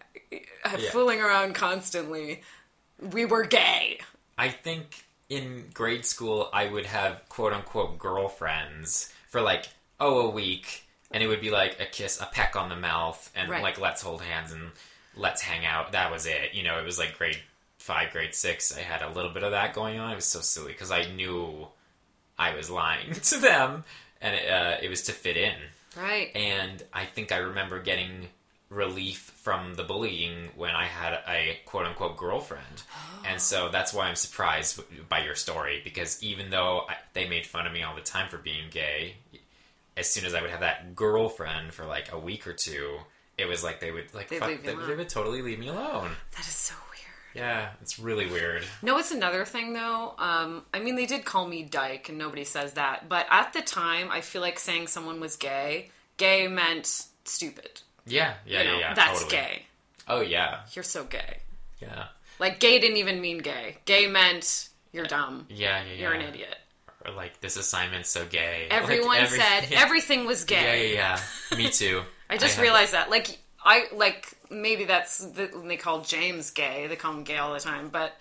[0.66, 2.42] uh, fooling around constantly.
[3.00, 4.00] We were gay.
[4.38, 10.30] I think in grade school I would have quote unquote girlfriends for like oh a
[10.30, 10.81] week,
[11.14, 13.62] and it would be like a kiss, a peck on the mouth, and Right.
[13.64, 14.72] like let's hold hands and
[15.16, 15.92] let's hang out.
[15.92, 16.54] That was it.
[16.54, 17.38] You know, it was like grade
[17.78, 18.76] five, grade six.
[18.78, 20.12] I had a little bit of that going on.
[20.12, 21.68] It was so silly because I knew
[22.38, 23.84] I was lying to them,
[24.22, 25.56] and it, uh, it was to fit in.
[25.98, 26.32] Right.
[26.36, 28.28] And I think I remember getting
[28.70, 32.84] relief from the bullying when I had a quote unquote girlfriend.
[33.24, 37.46] And so that's why I'm surprised by your story because even though I, they made
[37.46, 39.18] fun of me all the time for being gay,
[39.98, 42.98] as soon as I would have that girlfriend for like a week or two,
[43.38, 46.12] it was like they would like fuck, leave they, they would totally leave me alone.
[46.32, 47.46] That is so weird.
[47.46, 48.64] Yeah, it's really weird.
[48.82, 50.14] No, it's another thing though.
[50.18, 53.08] Um, I mean, they did call me dyke, and nobody says that.
[53.10, 57.82] But at the time, I feel like saying someone was gay, gay meant stupid.
[58.06, 58.94] Yeah, yeah, you know, yeah, yeah.
[58.94, 59.42] that's totally.
[59.42, 59.66] gay.
[60.08, 61.38] Oh yeah, You're so gay.
[61.82, 62.06] yeah,
[62.40, 63.78] Like gay didn't even mean gay.
[63.86, 65.46] Gay meant you're dumb.
[65.50, 65.94] yeah, yeah.
[66.02, 66.58] You're an idiot.
[67.06, 68.68] Or like this assignment's so gay.
[68.70, 69.80] Like, Everyone every- said yeah.
[69.82, 70.94] everything was gay.
[70.94, 71.20] yeah,
[71.52, 71.58] yeah.
[71.58, 72.02] Me too.
[72.30, 73.10] I just had- realized that.
[73.10, 76.88] Like I like maybe that's the, when they call James gay.
[76.88, 78.14] They call him gay all the time, but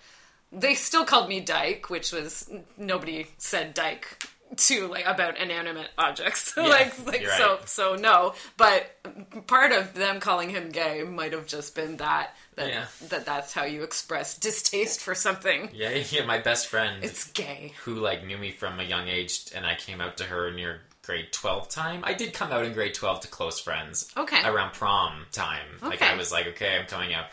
[0.51, 4.23] they still called me dyke, which was nobody said dyke
[4.57, 6.55] to like about inanimate objects.
[6.57, 8.33] like like you're so so no.
[8.57, 8.97] But
[9.47, 12.85] part of them calling him gay might have just been that that Yeah.
[13.09, 15.69] that that's how you express distaste for something.
[15.73, 16.25] Yeah, yeah.
[16.25, 17.73] My best friend, It's gay.
[17.85, 20.81] who like knew me from a young age, and I came out to her near
[21.03, 22.01] grade twelve time.
[22.03, 24.11] I did come out in grade twelve to close friends.
[24.17, 24.41] Okay.
[24.43, 27.25] Around prom time, like I was like, okay, I'm coming out.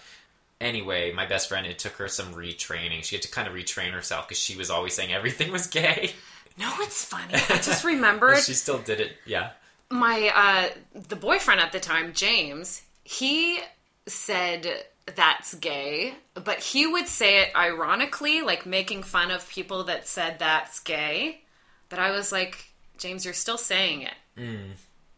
[0.61, 3.05] Anyway, my best friend, it took her some retraining.
[3.05, 6.13] She had to kind of retrain herself because she was always saying everything was gay.
[6.59, 7.35] No, it's funny.
[7.35, 9.13] I just remembered she still did it.
[9.27, 9.51] Yeah.
[9.91, 13.59] my uh the boyfriend at the time james he
[14.07, 14.67] said
[15.17, 20.39] that's gay but he would say it ironically like making fun of people that said
[20.39, 21.41] that's gay
[21.89, 22.67] but i was like
[22.99, 24.15] james you're still saying it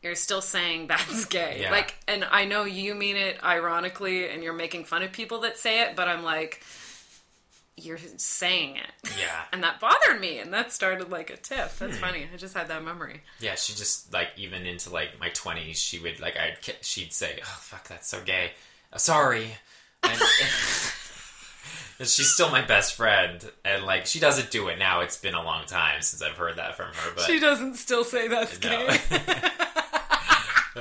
[0.03, 1.73] you're still saying that's gay Yeah.
[1.73, 5.59] like and i know you mean it ironically and you're making fun of people that
[5.59, 6.63] say it but i'm like
[7.85, 9.43] you're saying it Yeah.
[9.53, 12.69] and that bothered me and that started like a tiff that's funny i just had
[12.69, 16.59] that memory Yeah, she just like even into like my twenties, she would like I'd
[16.83, 18.53] she'd say, "Oh fuck, that's so gay."
[18.93, 19.53] Uh, sorry,
[20.03, 20.13] and,
[21.99, 25.01] and she's still my best friend, and like she doesn't do it now.
[25.01, 28.05] It's been a long time since I've heard that from her, but She doesn't still
[28.05, 28.69] say that's no.
[28.89, 28.99] gay.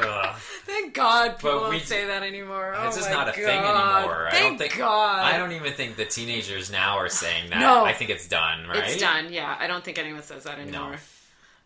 [0.02, 0.36] Ugh.
[0.66, 2.74] Thank God people But we- don't say that anymore.
[2.78, 3.36] Oh It's just not a God.
[3.36, 4.28] thing anymore.
[4.28, 4.78] I Thank don't think.
[4.78, 5.26] God.
[5.26, 7.60] I don't even think the teenagers now are saying that.
[7.60, 7.84] No.
[7.86, 8.68] I think it's done.
[8.68, 8.84] Right?
[8.86, 9.32] It's done.
[9.34, 10.96] Yeah, I don't think anyone says that anymore.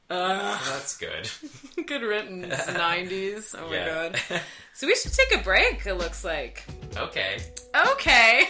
[0.10, 1.28] Well, that's good.
[1.88, 3.56] Good riddance, '90s.
[3.58, 4.42] Oh my God.
[4.76, 5.86] So we should take a break.
[5.86, 6.64] It looks like.
[6.98, 7.38] okay.
[7.76, 8.48] Okay.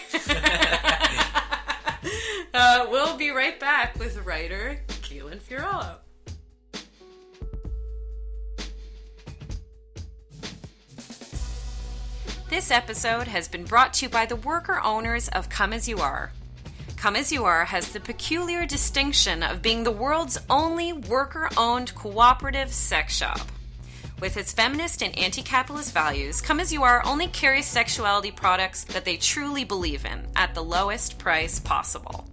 [2.54, 5.96] uh, we'll be right back with writer Keelan Fiorello.
[12.50, 15.98] This episode has been brought to you by the worker owners of Come As You
[15.98, 16.30] Are.
[16.94, 21.94] Come As You Are has the peculiar distinction of being the world's only worker owned
[21.94, 23.40] cooperative sex shop.
[24.20, 28.84] With its feminist and anti capitalist values, Come As You Are only carries sexuality products
[28.84, 32.26] that they truly believe in at the lowest price possible.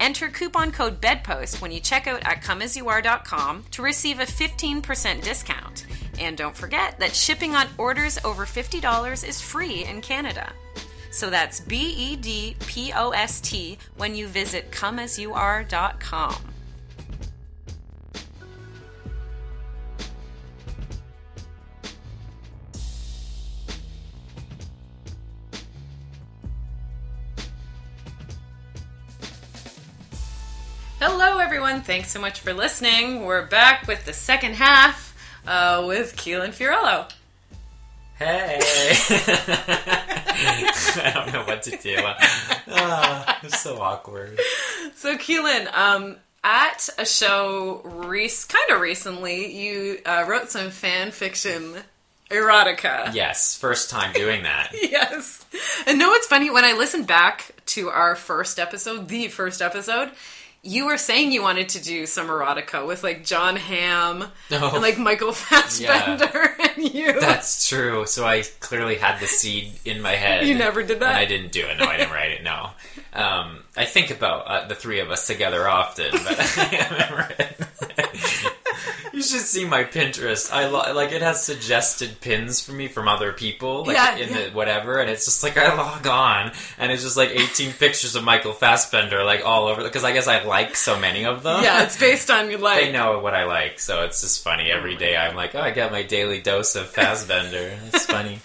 [0.00, 5.86] Enter coupon code BEDPOST when you check out at comeasyouare.com to receive a 15% discount.
[6.18, 10.52] And don't forget that shipping on orders over $50 is free in Canada.
[11.10, 16.34] So that's B E D P O S T when you visit comeasyouare.com.
[30.98, 31.82] Hello, everyone.
[31.82, 33.24] Thanks so much for listening.
[33.24, 35.03] We're back with the second half
[35.46, 37.10] uh, with Keelan Fiorello.
[38.18, 38.58] Hey!
[40.96, 41.96] I don't know what to do.
[42.00, 44.38] Ah, it's so awkward.
[44.94, 51.10] So, Keelan, um, at a show rec- kind of recently, you uh, wrote some fan
[51.10, 51.74] fiction
[52.30, 53.12] erotica.
[53.14, 54.72] Yes, first time doing that.
[54.94, 55.44] Yes.
[55.86, 56.50] And no, it's funny?
[56.50, 60.10] When I listened back to our first episode, the first episode,
[60.64, 64.70] you were saying you wanted to do some erotica with like John Hamm Oh.
[64.72, 67.20] and like Michael Fassbender and you.
[67.20, 68.06] That's true.
[68.06, 70.46] So I clearly had the seed in my head.
[70.46, 71.08] You never did that?
[71.10, 71.78] And I didn't do it.
[71.78, 72.42] No, I didn't write it.
[72.42, 72.70] No.
[73.12, 77.66] Um, I think about uh, the three of us together often, but I haven't written
[77.98, 78.53] it.
[79.14, 80.52] You should see my Pinterest.
[80.52, 84.28] I lo- like it has suggested pins for me from other people, like Yeah, in
[84.28, 84.44] yeah.
[84.46, 88.16] the whatever, and it's just like I log on, and it's just like 18 pictures
[88.16, 89.82] of Michael Fassbender, like all over.
[89.82, 91.62] Because I guess I like so many of them.
[91.62, 94.70] yeah, it's based on you like They know what I like, so it's just funny.
[94.70, 97.78] Every day I'm like, oh, I got my daily dose of Fassbender.
[97.92, 98.40] It's funny.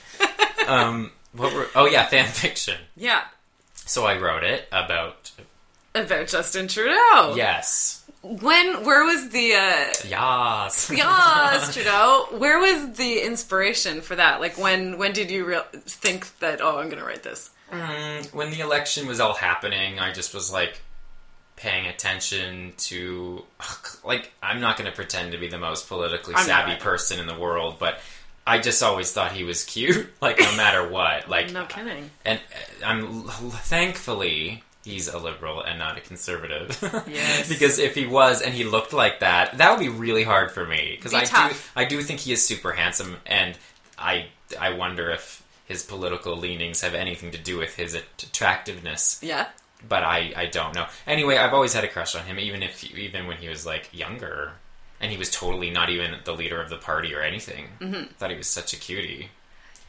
[0.68, 1.68] um, what were?
[1.76, 2.78] Oh yeah, fan fiction.
[2.96, 3.24] yeah
[3.74, 5.32] So I wrote it about
[5.96, 7.34] about Justin Trudeau.
[7.36, 10.88] yes, When where was the uh yas.
[11.74, 12.28] Trudeau.
[12.38, 14.40] Where was the inspiration for that?
[14.42, 17.50] Like when when did you real think that oh I'm gonna write this?
[17.72, 20.82] Mm, when the election was all happening, I just was like
[21.56, 23.44] paying attention to
[24.04, 26.82] like I'm not going to pretend to be the most politically I'm savvy either.
[26.82, 28.00] person in the world, but
[28.48, 31.30] I just always thought he was cute, like no matter what.
[31.30, 32.10] Like No kidding.
[32.26, 36.78] and uh, I'm thankfully he's a liberal and not a conservative.
[37.08, 37.50] Yes.
[37.50, 40.66] because if he was and he looked like that, that would be really hard for
[40.66, 40.94] me.
[40.96, 41.72] Because Be I tough.
[41.76, 43.58] do, I do think he is super handsome, and
[43.98, 44.28] I,
[44.60, 49.20] I wonder if his political leanings have anything to do with his attractiveness.
[49.22, 49.48] Yeah.
[49.88, 50.88] But I, I don't know.
[51.08, 53.90] Anyway, I've always had a crush on him, even if even when he was like
[53.94, 54.54] younger,
[55.00, 57.68] and he was totally not even the leader of the party or anything.
[57.80, 58.14] Mm-hmm.
[58.16, 59.30] Thought he was such a cutie.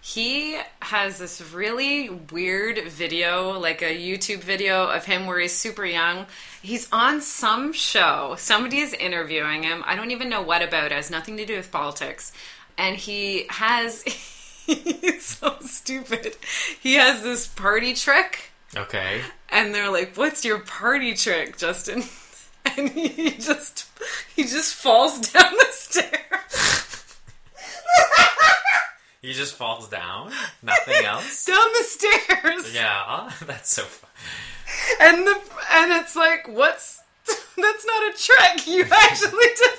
[0.02, 5.84] He has this really weird video, like a YouTube video of him where he's super
[5.84, 6.26] young.
[6.62, 8.34] He's on some show.
[8.38, 9.82] Somebody is interviewing him.
[9.86, 10.86] I don't even know what about.
[10.86, 12.32] It has nothing to do with politics.
[12.78, 14.02] And he has.
[14.66, 16.34] he's so stupid.
[16.80, 18.52] He has this party trick.
[18.76, 19.20] Okay.
[19.48, 22.04] and they're like, "What's your party trick, Justin?"
[22.76, 23.86] And he just
[24.36, 27.16] he just falls down the stairs.
[29.22, 30.32] He just falls down.
[30.62, 31.44] Nothing else.
[31.46, 32.74] down the stairs.
[32.74, 34.10] Yeah, that's so fun.
[35.00, 35.34] And the
[35.72, 38.66] and it's like, "What's that's not a trick.
[38.66, 39.78] You actually did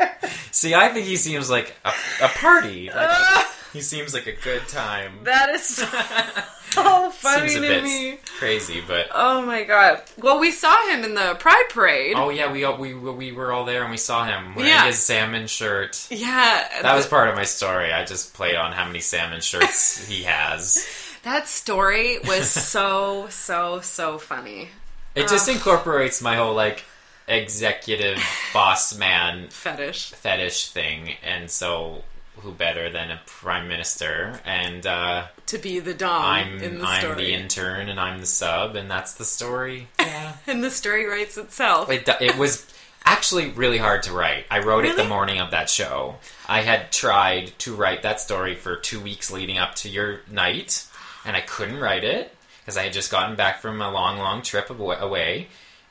[0.00, 2.86] it." See, I think he seems like a, a party.
[2.88, 5.20] Like, Ah, he seems like a good time.
[5.24, 5.86] that is so,
[7.10, 8.18] funny seems a to bit me.
[8.38, 10.02] crazy, but Oh my god.
[10.18, 12.14] Well, we saw him in the Pride Parade.
[12.16, 14.86] oh yeah, we all, we we were all there and we saw him wearing Yeah.
[14.86, 16.06] his salmon shirt.
[16.10, 16.66] Yeah.
[16.82, 17.92] That was part of my story.
[17.92, 20.86] I just played on how many salmon shirts he has.
[21.24, 24.68] that story was so so so funny.
[25.14, 26.84] It just incorporates my whole like
[27.26, 30.12] executive boss man Fetish.
[30.12, 32.02] fetish thing, and so
[32.42, 34.40] who better than a prime minister?
[34.44, 37.16] And uh, To be the dom I'm in the I'm story.
[37.16, 39.88] the intern and I'm the sub, and that's the story.
[39.98, 41.90] Yeah, and the story writes itself.
[41.90, 42.66] it, it was
[43.04, 44.44] actually really hard to write.
[44.50, 46.16] I wrote it the morning of that show.
[46.48, 50.84] I had tried to write that story for two weeks leading up to your night,
[51.24, 54.42] and I couldn't write it because I had just gotten back from a long, long
[54.42, 55.48] trip away.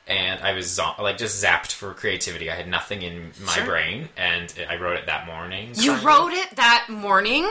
[0.08, 2.50] And I was like just zapped for creativity.
[2.50, 3.66] I had nothing in my Sure.
[3.66, 5.72] brain, and I wrote it that morning.
[5.74, 6.06] You kinda.
[6.06, 7.48] wrote it that morning?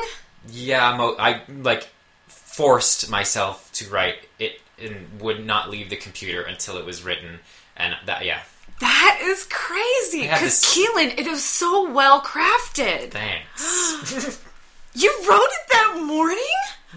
[0.50, 1.88] Yeah, mo- I like
[2.28, 7.40] forced myself to write it and would not leave the computer until it was written.
[7.76, 8.40] And that, yeah,
[8.80, 10.22] That is crazy.
[10.24, 13.12] Because this- Keelan, it is so well crafted.
[13.12, 14.40] thanks.
[14.96, 16.38] You wrote it that morning?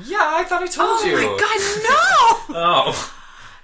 [0.05, 1.16] yeah, I thought I told Oh you.
[1.18, 2.57] Oh my god, no!
[2.59, 3.12] Oh,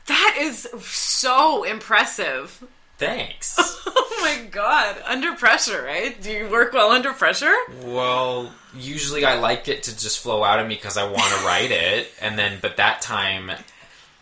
[0.07, 2.65] that is so impressive.
[2.99, 3.59] thanks.
[3.99, 4.97] Oh my god.
[5.07, 6.21] Under pressure, right?
[6.21, 7.55] Do you work well under pressure?
[7.85, 11.47] well, usually I like it to just flow out of me because I want to
[11.47, 13.53] write it, and then, but that time.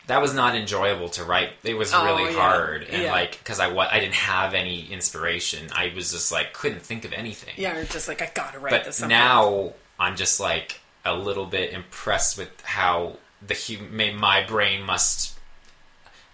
[0.07, 1.51] That was not enjoyable to write.
[1.63, 2.39] It was Oh, really yeah.
[2.39, 3.13] hard, and Yeah.
[3.13, 5.69] like because I I didn't have any inspiration.
[5.75, 7.55] I was just like couldn't think of anything.
[7.57, 9.17] Yeah, you're just like, I gotta write but this somehow.
[9.17, 13.17] now I'm just like a little bit impressed with how
[13.47, 15.34] the hum- my brain must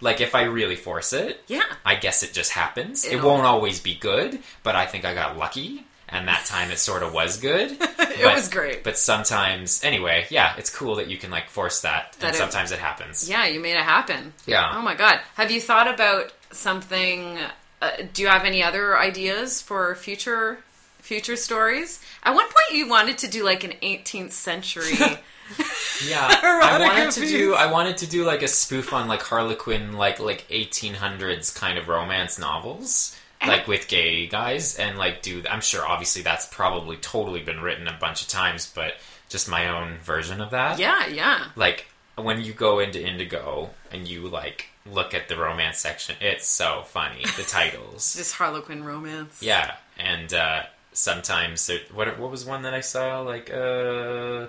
[0.00, 1.62] like if I really force it, Yeah.
[1.84, 3.04] I guess it just happens.
[3.04, 6.70] It It'll- won't always be good, but I think I got lucky, and that time
[6.70, 7.76] it sort of was good.
[8.10, 8.84] It But- was great.
[8.84, 12.38] But sometimes, anyway, yeah, it's cool that you can like force that, That and it-
[12.38, 13.28] sometimes it happens.
[13.30, 14.34] Yeah, you made it happen.
[14.46, 14.72] Yeah.
[14.74, 15.20] Oh my god.
[15.36, 17.38] Have you thought about something.
[17.80, 20.58] Uh, do you have any other ideas for future
[20.98, 21.98] future stories?
[22.24, 24.98] At one point, you wanted to do like an 18th century.
[26.06, 27.54] Yeah, I wanted to do.
[27.54, 31.88] I wanted to do like a spoof on like Harlequin, like like 1800s kind of
[31.88, 35.42] romance novels, like with gay guys, and like do.
[35.50, 38.94] I'm sure, obviously, that's probably totally been written a bunch of times, but
[39.28, 40.78] just my own version of that.
[40.78, 41.46] yeah, yeah.
[41.56, 41.86] Like
[42.16, 46.82] when you go into Indigo and you like look at the romance section, it's so
[46.86, 47.22] funny.
[47.36, 48.14] The titles.
[48.14, 49.42] Just Harlequin romance.
[49.42, 54.46] Yeah, and uh, sometimes it, what what was one that I saw like uh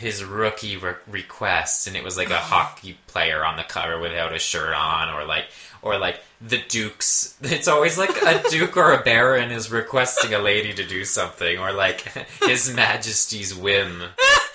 [0.00, 2.56] his rookie re- request, and it was like a uh-huh.
[2.56, 5.44] hockey player on the cover without a shirt on, or like
[5.82, 7.36] or like the Duke's.
[7.42, 11.58] It's always like a Duke or a Baron is requesting a lady to do something,
[11.58, 12.00] or like
[12.42, 14.02] His Majesty's whim.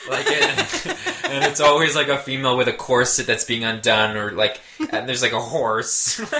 [0.10, 4.32] Like, it, and it's always like a female with a corset that's being undone, or
[4.32, 4.60] like,
[4.91, 6.20] and there's like a horse.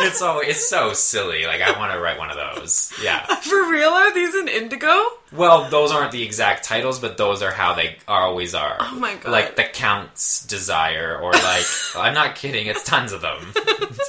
[0.00, 1.46] it's so it's so silly.
[1.46, 2.92] Like, I want to write one of those.
[3.02, 3.24] Yeah.
[3.40, 5.06] For real, are these in Indigo?
[5.30, 8.78] Well, those aren't the exact titles, but those are how they are, always are.
[8.80, 9.30] Oh my God.
[9.30, 11.64] Like the Count's Desire, or like
[11.96, 12.66] I'm not kidding.
[12.66, 13.52] It's tons of them.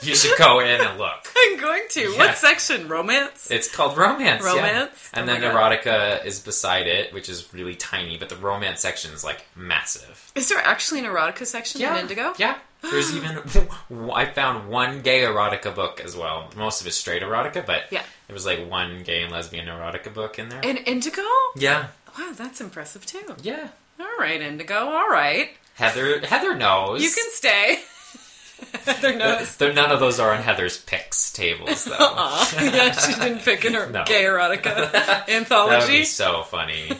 [0.02, 1.28] you should go in and look.
[1.38, 2.02] I'm going to.
[2.12, 2.18] Yeah.
[2.18, 2.88] What section?
[2.88, 3.52] Romance?
[3.52, 4.44] It's called romance.
[4.46, 4.56] yeah.
[4.56, 5.10] Romance?
[5.14, 5.54] And Oh then God.
[5.84, 10.32] erotica is beside it, which is really tiny, but the romance section is like massive.
[10.36, 12.34] Is there actually an erotica section in Indigo?
[12.38, 12.58] Yeah.
[12.82, 13.40] There's even
[14.14, 16.50] I found one gay erotica book as well.
[16.56, 18.04] Most of it's straight erotica, but Yeah.
[18.28, 20.62] there was like one gay and lesbian erotica book in there.
[20.62, 21.22] In Indigo?
[21.58, 21.88] yeah.
[22.18, 23.36] Wow, that's impressive too.
[23.44, 23.68] Yeah.
[24.00, 24.76] All right, Indigo.
[24.90, 25.50] All right.
[25.76, 27.04] Heather Heather knows.
[27.04, 27.80] You can stay.
[28.86, 29.56] Heather knows.
[29.58, 31.94] Though none of those are on Heather's picks tables though.
[32.60, 34.04] Yeah, she didn't pick in her No.
[34.06, 36.04] gay erotica That would be anthology.
[36.06, 36.92] so funny.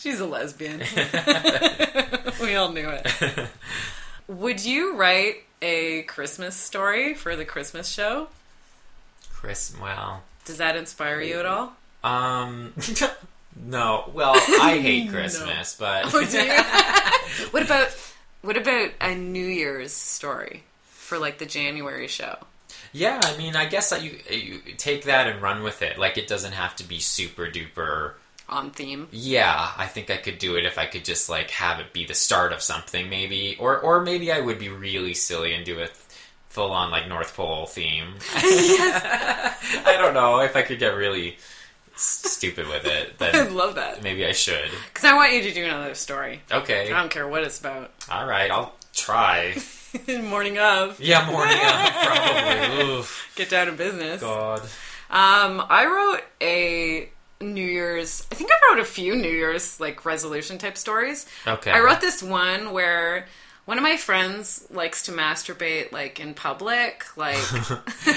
[0.00, 0.80] She's a lesbian.
[2.40, 3.48] we all knew it.
[4.28, 8.28] Would you write a Christmas story for the Christmas show?
[9.30, 11.74] Chris, well, Does that inspire you at all?
[12.02, 12.72] um,
[13.62, 14.10] no.
[14.14, 16.22] Well, I hate Christmas, but Oh,
[17.50, 17.88] what about
[18.40, 22.38] what about a New Year's story for like the January show?
[22.92, 25.98] yeah, I mean, I guess that you you take that and run with it.
[25.98, 28.14] Like, it doesn't have to be super duper.
[28.50, 29.06] On theme.
[29.12, 32.04] Yeah, I think I could do it if I could just like have it be
[32.04, 35.80] the start of something, maybe, or or maybe I would be really silly and do
[35.80, 35.86] a
[36.48, 38.14] full on like North Pole theme.
[38.34, 41.36] I don't know if I could get really
[41.94, 43.14] stupid with it.
[43.18, 44.02] Then I love that.
[44.02, 44.70] maybe I should.
[44.88, 46.40] Because I want you to do another story.
[46.50, 47.92] Okay, I don't care what it's about.
[48.10, 49.54] all right, I'll try.
[50.08, 51.00] Morning of.
[51.00, 52.82] Yeah, morning of probably.
[52.98, 54.20] Oof, Get down to business.
[54.20, 54.60] God.
[55.10, 57.08] Um, I wrote a
[57.40, 58.26] New Year's.
[58.30, 61.26] I think I wrote a few New Year's like resolution type stories.
[61.46, 61.70] Okay.
[61.70, 63.26] I wrote this one where
[63.64, 67.36] one of my friends likes to masturbate like in public, like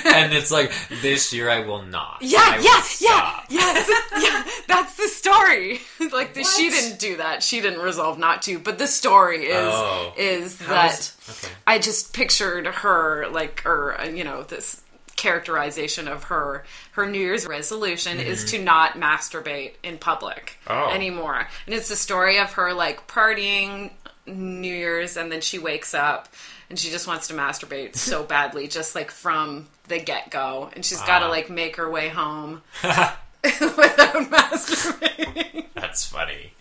[0.06, 0.72] and it's like
[1.02, 2.18] this year I will not.
[2.22, 4.14] yeah, I yeah, yeah, stop.
[4.22, 5.82] yeah, that's- the story.
[6.14, 7.42] like the, she didn't do that.
[7.44, 8.60] She didn't resolve not to.
[8.60, 10.14] But the story is Oh.
[10.18, 11.54] is How that is- okay.
[11.66, 14.82] I just pictured her like, or uh, you know, this
[15.24, 16.64] characterization of her.
[16.92, 20.72] Her New Year's resolution is to not masturbate in public Mm-hmm.
[20.92, 20.94] Oh.
[20.94, 23.92] anymore, and it's the story of her like partying
[24.26, 26.30] New Year's, and then she wakes up
[26.70, 30.86] and she just wants to masturbate so badly, just like from the get go, and
[30.86, 35.66] she's got to like make her way home without masturbating.
[35.76, 36.54] That's funny.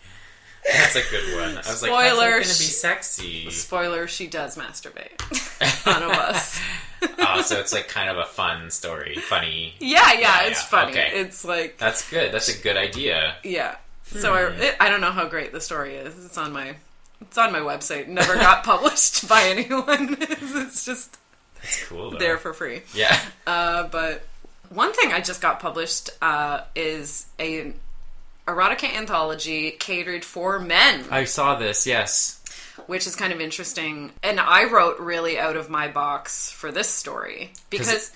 [0.71, 1.51] That's a good one.
[1.53, 3.49] I was like, how's Spoiler, gonna be sexy?
[3.49, 5.19] Spoiler: She does masturbate
[5.87, 6.59] on a bus.
[7.19, 9.73] oh, so it's like kind of a fun story, funny.
[9.79, 10.91] Yeah, yeah, Yeah, it's yeah, funny.
[10.91, 11.11] okay.
[11.13, 12.31] It's like, That's good.
[12.33, 13.35] That's a good idea.
[13.43, 13.75] yeah.
[14.05, 16.25] So I, it, I don't know how great the story is.
[16.25, 16.75] It's on my,
[17.21, 18.07] it's on my website.
[18.07, 20.17] Never got published by anyone.
[20.21, 21.17] it's just
[21.63, 22.17] It's cool though.
[22.19, 22.81] there for free.
[22.93, 23.19] yeah.
[23.47, 24.23] Uh, but
[24.69, 27.73] one thing I just got published uh, is a
[28.47, 31.87] erotica anthology catered for men, I saw this.
[31.87, 32.39] Yes.
[32.87, 34.11] Which is kind of interesting.
[34.23, 38.11] And I wrote really out of my box for this story because.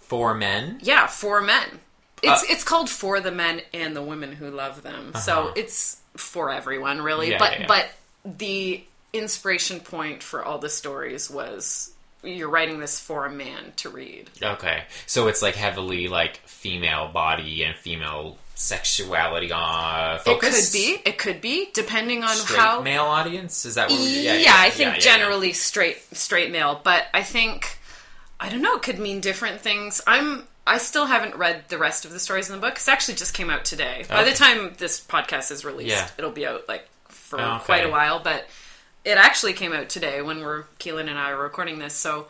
[0.00, 0.78] For men.
[0.82, 1.80] Yeah, for men.
[2.22, 5.12] It's Uh, it's called for the men and the women who love them.
[5.14, 5.52] So Uh-huh.
[5.56, 7.30] it's for everyone really.
[7.30, 7.66] Yeah, but yeah.
[7.66, 7.90] but
[8.24, 8.82] the
[9.12, 11.92] inspiration point for all the stories was
[12.22, 14.28] you're writing this for a man to read.
[14.42, 14.84] Okay.
[15.06, 20.98] So it's like heavily like female body and female sexuality uh It could be.
[21.04, 23.64] It could be depending on straight how male audience.
[23.64, 23.98] Is that what?
[23.98, 25.00] we- yeah, Yeah, I think yeah, yeah.
[25.00, 27.78] generally straight straight male, but I think
[28.38, 30.00] I don't know, it could mean different things.
[30.06, 32.76] I'm I still haven't read the rest of the stories in the book.
[32.76, 34.04] It actually just came out today.
[34.08, 34.36] By the Okay.
[34.36, 36.08] time this podcast is released, Yeah.
[36.18, 37.64] it'll be out like for Okay.
[37.64, 38.46] quite a while, but
[39.04, 41.94] it actually came out today when we're Keelan and I are recording this.
[41.96, 42.28] So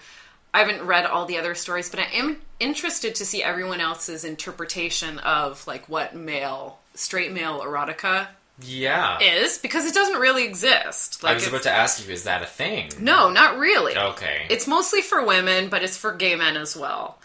[0.52, 4.24] I haven't read all the other stories, but I am interested to see everyone else's
[4.24, 8.26] interpretation of like what male straight male erotica
[8.60, 9.18] Yeah.
[9.20, 11.22] is because it doesn't really exist.
[11.22, 12.90] Like I was about to ask you, is that a thing?
[12.98, 13.96] no, not really.
[13.96, 14.46] Okay.
[14.50, 17.18] It's mostly for women, but it's for gay men as well.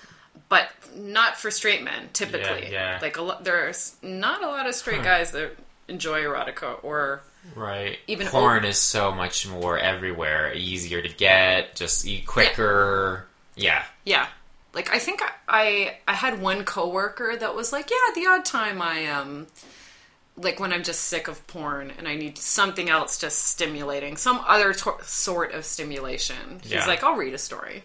[0.47, 2.65] But not for straight men, typically.
[2.71, 2.99] Yeah, yeah.
[3.01, 5.57] Like a lo- there's not a lot of straight guys that
[5.88, 7.23] enjoy erotica or
[7.55, 7.97] right.
[8.07, 13.27] even porn is so much more everywhere, easier to get, just eat quicker.
[13.55, 13.83] Yeah.
[14.05, 14.27] yeah.
[14.73, 18.43] Like I think I, I I had one coworker that was like, yeah, the odd
[18.45, 19.47] time I um
[20.37, 24.41] like when I'm just sick of porn and I need something else just stimulating, some
[24.45, 26.59] other to- sort of stimulation.
[26.61, 26.85] He's Yeah.
[26.87, 27.83] like, I'll read a story.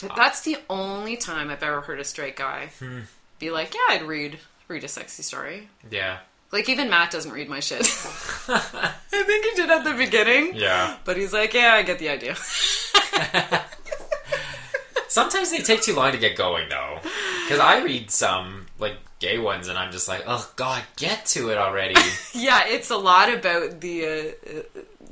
[0.00, 3.00] But that's the only time I've ever heard a straight guy Hmm.
[3.40, 4.38] be like, yeah, I'd read
[4.68, 5.68] read a sexy story.
[5.90, 6.18] Yeah.
[6.52, 7.80] Like even Matt doesn't read my shit.
[8.48, 10.52] I think he did at the beginning.
[10.54, 10.96] Yeah.
[11.04, 12.34] But he's like, yeah, I get the idea.
[15.08, 16.98] Sometimes they take too long to get going, though.
[17.44, 21.50] Because I read some, like, gay ones, and I'm just like, oh, God, get to
[21.50, 21.94] it already.
[22.32, 24.62] yeah, it's a lot about the uh,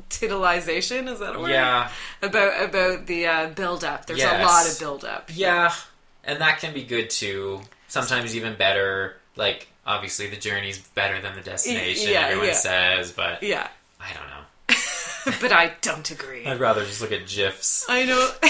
[0.08, 1.08] titillization.
[1.08, 1.50] Is that a word?
[1.50, 1.90] yeah.
[2.22, 4.06] About about the uh, build up.
[4.06, 5.30] There's a lot of build up.
[5.34, 5.74] Yeah.
[6.22, 7.62] And that can be good, too.
[7.88, 9.16] Sometimes even better.
[9.34, 12.52] Like, obviously, the journey's better than the destination, yeah, everyone yeah.
[12.52, 13.66] says, but Yeah,
[14.00, 15.34] I don't know.
[15.40, 16.46] but I don't agree.
[16.46, 18.30] I'd rather just look at GIFs I know.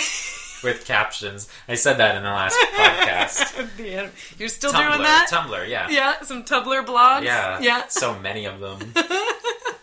[0.63, 1.49] with captions.
[1.69, 4.11] I said that in the last podcast.
[4.39, 4.89] You're still Tumblr.
[4.89, 5.29] doing that?
[5.31, 5.89] Tumblr, yeah.
[5.89, 7.23] yeah, some Tumblr blogs.
[7.23, 7.61] Yeah.
[7.61, 7.87] yeah.
[7.89, 8.79] So many of them.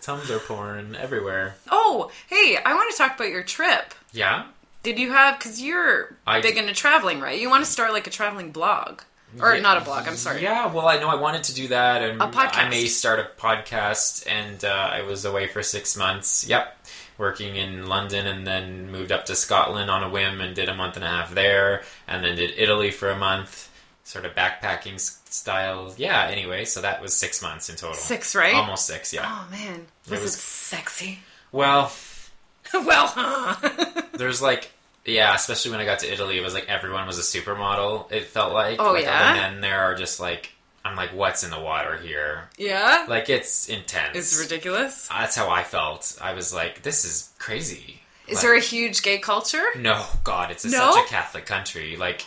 [0.02, 1.56] Tumblr porn everywhere.
[1.70, 3.94] Oh, hey, I want to talk about your trip.
[4.12, 4.44] Yeah?
[4.82, 5.38] Did you have?
[5.38, 7.40] Because you're I- big into traveling, right?
[7.40, 9.00] You want to start like a traveling blog,
[9.40, 9.60] or Yeah.
[9.60, 10.06] not a blog?
[10.08, 10.42] I'm sorry.
[10.42, 12.56] Yeah, well, I know I wanted to do that, and A podcast.
[12.56, 14.26] I may start a podcast.
[14.30, 16.46] And uh, I was away for six months.
[16.48, 16.86] Yep,
[17.18, 20.74] working in London, and then moved up to Scotland on a whim, and did a
[20.74, 23.70] month and a half there, and then did Italy for a month,
[24.04, 25.94] sort of backpacking style.
[25.96, 26.24] Yeah.
[26.30, 27.94] Anyway, so that was six months in total.
[27.96, 28.54] Six, right?
[28.54, 29.12] Almost six.
[29.12, 29.24] Yeah.
[29.26, 31.20] Oh man, was it, was- sexy?
[31.52, 31.92] Well,
[32.74, 34.02] well, huh?
[34.14, 34.70] there's like.
[35.06, 38.10] Yeah, especially when I got to Italy, it was like everyone was a supermodel.
[38.12, 38.80] It felt like.
[38.80, 39.32] Oh, like yeah?
[39.34, 40.50] The men there are just like,
[40.84, 42.48] I'm like, what's in the water here?
[42.58, 44.16] yeah, Like it's intense.
[44.16, 45.08] it's ridiculous.
[45.08, 46.16] That's how I felt.
[46.20, 48.00] I was like, this is crazy.
[48.28, 49.64] Is Like, there a huge gay culture?
[49.76, 50.92] No, God, it's a, No?
[50.92, 51.96] such a Catholic country.
[51.96, 52.24] Like,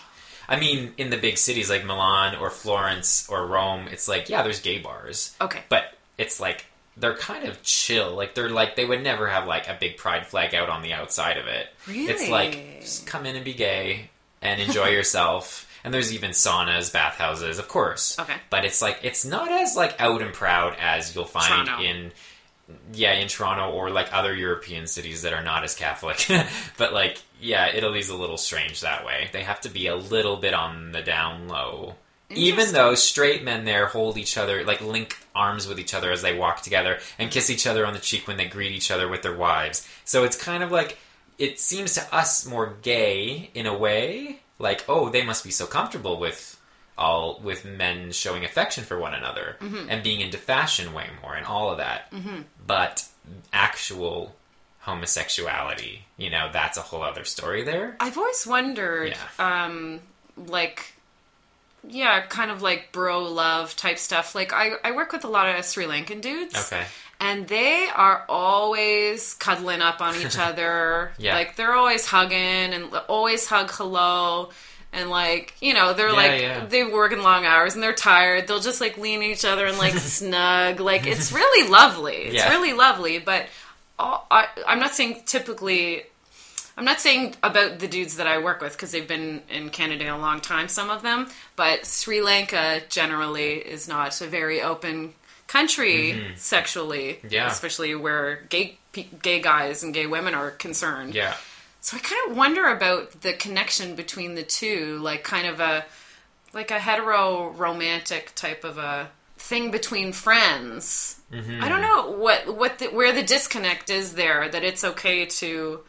[0.47, 4.41] I mean, in the big cities like Milan or Florence or Rome, it's like, yeah,
[4.41, 5.59] there's gay bars, Okay.
[5.69, 6.65] but it's like
[6.99, 8.15] they're kind of chill.
[8.15, 10.93] Like they're like they would never have like a big pride flag out on the
[10.93, 11.67] outside of it.
[11.87, 12.07] Really?
[12.07, 14.09] It's like just come in and be gay
[14.41, 15.65] and enjoy yourself.
[15.83, 18.19] And there's even saunas, bathhouses, of course.
[18.19, 18.35] Okay.
[18.49, 21.83] But it's like it's not as like out and proud as you'll find Toronto.
[21.83, 22.11] in
[22.93, 26.27] yeah, in Toronto or like other European cities that are not as Catholic.
[26.77, 29.29] but like, yeah, Italy's a little strange that way.
[29.31, 31.95] They have to be a little bit on the down low.
[32.35, 36.21] Even though straight men there hold each other, like link arms with each other as
[36.21, 39.07] they walk together and kiss each other on the cheek when they greet each other
[39.07, 39.87] with their wives.
[40.05, 40.97] So it's kind of like,
[41.37, 44.41] it seems to us more gay in a way.
[44.59, 46.59] Like, oh, they must be so comfortable with
[46.97, 49.55] all with men showing affection for one another
[49.89, 52.13] and being into fashion way more and all of that.
[52.67, 53.07] But
[53.53, 54.35] actual
[54.81, 57.95] homosexuality, you know, that's a whole other story there.
[57.99, 60.01] I've always wondered, um,
[60.35, 60.93] like,
[61.87, 64.35] yeah, kind of like bro love type stuff.
[64.35, 66.55] Like, I, I work with a lot of Sri Lankan dudes.
[66.71, 66.83] Okay.
[67.21, 71.11] And they are always cuddling up on each other.
[71.17, 71.35] Yeah.
[71.35, 74.51] Like, they're always hugging and always hug hello.
[74.91, 76.65] And, like, you know, they're Yeah, like, yeah.
[76.65, 78.47] they work in long hours and they're tired.
[78.47, 80.79] They'll just, like, lean each other and, like, snug.
[80.79, 82.15] Like, it's really lovely.
[82.15, 82.49] It's Yeah.
[82.49, 83.19] really lovely.
[83.19, 83.45] But
[83.99, 86.03] all, I, I'm not saying typically
[86.79, 90.15] I'm not saying about the dudes that I work with because they've been in Canada
[90.15, 95.13] a long time, some of them, but Sri Lanka generally is not a very open
[95.47, 97.27] country sexually, Mm-hmm.
[97.31, 97.51] Yeah.
[97.51, 98.77] especially where gay
[99.21, 101.13] gay guys and gay women are concerned.
[101.13, 101.35] Yeah.
[101.81, 105.85] So I kind of wonder about the connection between the two, like kind of a
[106.53, 111.19] like a hetero romantic type of a thing between friends.
[111.31, 111.63] Mm-hmm.
[111.63, 115.81] I don't know what what the, where the disconnect is there that it's okay to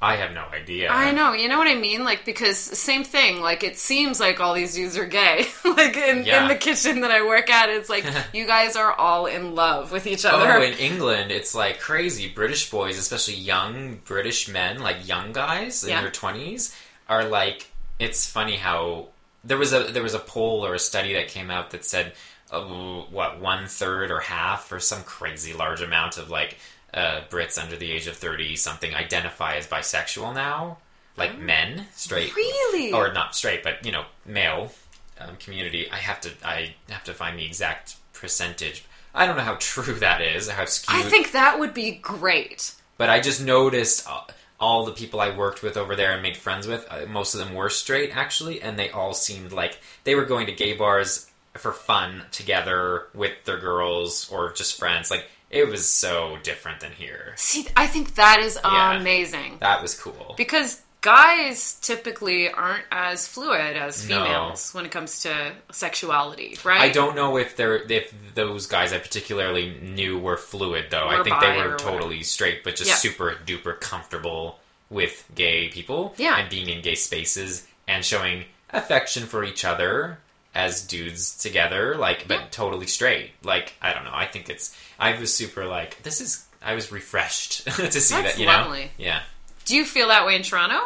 [0.00, 0.90] I have no idea.
[0.90, 2.04] I know, you know what I mean?
[2.04, 3.40] Like because same thing.
[3.40, 5.46] Like it seems like all these dudes are gay.
[5.64, 6.42] like in, Yeah.
[6.42, 9.90] in the kitchen that I work at, it's like you guys are all in love
[9.90, 10.52] with each other.
[10.52, 12.28] Oh, in England, it's like crazy.
[12.28, 16.02] British boys, especially young British men, like young guys in Yeah.
[16.02, 16.74] their twenties,
[17.08, 17.66] are like.
[17.98, 19.08] It's funny how
[19.42, 22.12] there was a there was a poll or a study that came out that said
[22.52, 26.58] uh, what one third or half or some crazy large amount of like
[26.94, 30.78] uh, Brits under the age of thirty something identify as bisexual now.
[31.16, 32.92] like men, straight, Really?
[32.92, 34.72] or not straight, but you know, male
[35.20, 35.90] um, community.
[35.90, 38.84] I have to I have to find the exact percentage.
[39.14, 40.48] I don't know how true that is.
[40.48, 40.96] How skewed.
[40.96, 42.74] I think that would be great.
[42.96, 44.20] But I just noticed uh,
[44.60, 47.40] all the people I worked with over there and made friends with, uh, most of
[47.40, 51.30] them were straight actually, and they all seemed like they were going to gay bars
[51.54, 55.10] for fun together with their girls or just friends.
[55.10, 57.32] Like it was so different than here.
[57.36, 58.92] See, I think that is Yeah.
[58.94, 60.34] amazing That was cool.
[60.36, 64.24] because guys typically aren't as fluid as No.
[64.24, 66.80] females when it comes to sexuality, right?
[66.80, 71.08] I don't know if they're if those guys I particularly knew were fluid though.
[71.08, 71.76] I think they or were whatever.
[71.78, 72.96] totally straight, but just Yeah.
[72.96, 74.58] super duper comfortable
[74.90, 76.36] with gay people Yeah.
[76.36, 80.18] and being in gay spaces and showing affection for each other
[80.54, 82.46] as dudes together, like but Yeah.
[82.50, 83.30] totally straight.
[83.42, 84.10] Like I don't know.
[84.14, 84.76] I think it's.
[84.98, 86.44] I was super like this is.
[86.62, 88.38] I was refreshed to see That's that.
[88.38, 88.84] You lovely.
[88.84, 88.90] know.
[88.98, 89.22] Yeah.
[89.64, 90.80] Do you feel that way in Toronto?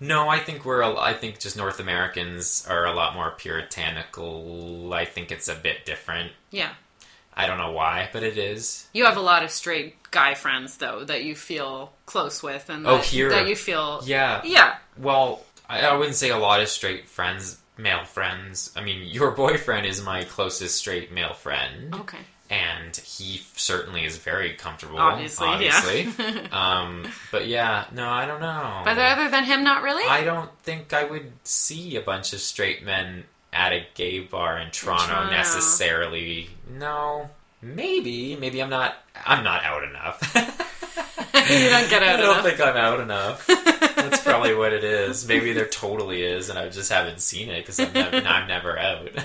[0.00, 0.82] No, I think we're.
[0.82, 3.30] a- I think just North Americans are a lot more
[3.98, 4.92] puritanical.
[4.92, 6.32] I think it's a bit different.
[6.50, 6.70] Yeah.
[7.36, 8.86] I don't know why, but it is.
[8.92, 12.86] You have a lot of straight guy friends though that you feel close with and
[12.86, 13.30] Oh, that, here.
[13.30, 14.40] that you feel Yeah.
[14.44, 14.76] Yeah.
[14.96, 18.70] Well, I, I wouldn't say a lot of straight friends, male friends.
[18.76, 22.18] I mean, your boyfriend is my closest straight male friend, Okay.
[22.50, 24.98] and he certainly is very comfortable.
[24.98, 25.80] Obviously, yeah.
[25.82, 26.50] obviously.
[26.52, 28.82] um, but yeah, no, I don't know.
[28.84, 30.04] But other than him not really?
[30.08, 34.58] I don't think I would see a bunch of straight men at a gay bar
[34.58, 35.30] in Toronto, Toronto.
[35.30, 36.50] necessarily.
[36.68, 37.30] No,
[37.62, 38.96] maybe, maybe I'm not.
[39.26, 40.20] I'm not out enough.
[41.50, 42.44] you don't get out I don't enough.
[42.44, 43.48] think I'm out enough.
[44.10, 45.26] That's probably what it is.
[45.26, 48.78] Maybe there totally is, and I just haven't seen it because I'm, never- I'm never
[48.78, 49.08] out.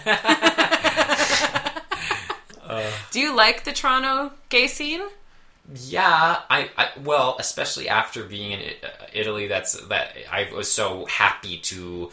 [3.11, 5.01] Do you like the Toronto gay scene?
[5.85, 11.05] yeah, I, I well, especially after being in uh, Italy, that's that I was so
[11.05, 12.11] happy to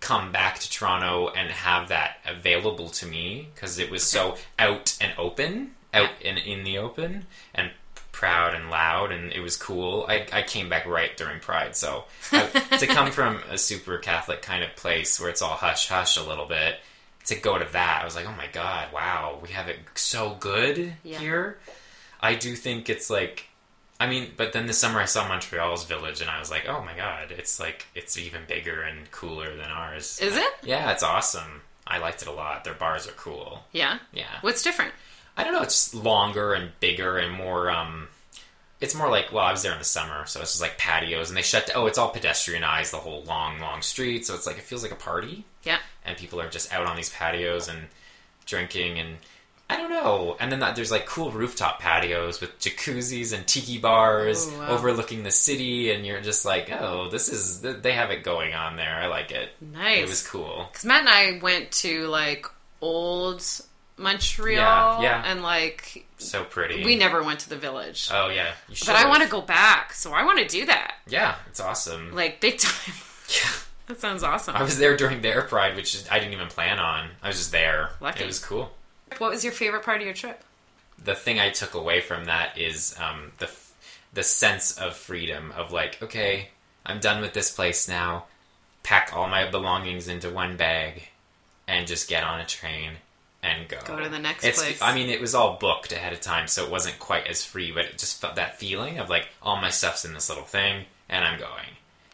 [0.00, 4.96] come back to Toronto and have that available to me because it was so out
[5.00, 7.70] and open, out and in the open, and
[8.14, 10.06] proud and loud, and it was cool.
[10.08, 12.46] I, I came back right during Pride, so I,
[12.78, 16.22] to come from a super Catholic kind of place where it's all hush hush a
[16.22, 16.76] little bit.
[17.26, 20.36] To go to that, I was like, "Oh my god, wow, we have it so
[20.38, 21.18] good Yeah.
[21.18, 21.58] here."
[22.20, 23.48] I do think it's like
[24.00, 26.82] I mean, but then this summer I saw Montreal's village and I was like, oh
[26.82, 30.18] my god, it's like, it's even bigger and cooler than ours.
[30.20, 30.52] Is it?
[30.64, 31.62] Yeah, it's awesome.
[31.86, 32.64] I liked it a lot.
[32.64, 33.62] Their bars are cool.
[33.72, 33.98] Yeah.
[34.12, 34.26] Yeah.
[34.40, 34.92] What's different?
[35.36, 38.08] I don't know, it's longer and bigger and more, um,
[38.80, 41.28] it's more like, well, I was there in the summer, so it's just like patios
[41.28, 44.58] and they shut, oh, it's all pedestrianized, the whole long, long street, so it's like,
[44.58, 45.78] it feels like a party Yeah.
[46.04, 47.88] and people are just out on these patios and
[48.46, 49.16] drinking and
[49.70, 50.36] I don't know.
[50.38, 54.68] And then that, there's like cool rooftop patios with jacuzzis and tiki bars Oh, wow.
[54.68, 58.76] overlooking the city, and you're just like, oh, this is they have it going on
[58.76, 58.94] there.
[58.94, 59.48] I like it.
[59.62, 60.00] Nice.
[60.00, 60.66] It was cool.
[60.70, 62.44] Because Matt and I went to like
[62.82, 63.42] old
[63.96, 65.30] Montreal, Yeah, yeah.
[65.30, 66.84] and like So pretty.
[66.84, 68.08] we never went to the village.
[68.12, 68.86] Oh yeah, you should.
[68.86, 72.14] but I want to go back, so I want to do that, Yeah, it's awesome.
[72.14, 72.94] like big time.
[73.28, 73.50] Yeah.
[73.86, 74.54] that sounds awesome.
[74.54, 77.08] I was there during their pride, which I didn't even plan on.
[77.22, 77.90] I was just there.
[78.00, 78.22] Lucky.
[78.22, 78.72] It was cool.
[79.16, 80.42] What was your favorite part of your trip?
[81.02, 83.72] the thing I took away from that is um, the f-
[84.12, 86.48] the sense of freedom of like, okay,
[86.86, 88.24] I'm done with this place now.
[88.82, 91.08] Pack all my belongings into one bag
[91.66, 92.92] and just get on a train
[93.44, 93.76] and go.
[93.84, 94.80] Go to the next it's, place.
[94.82, 97.70] I mean, it was all booked ahead of time, so it wasn't quite as free,
[97.72, 100.86] but it just felt that feeling of like all my stuff's in this little thing
[101.08, 101.68] and I'm going.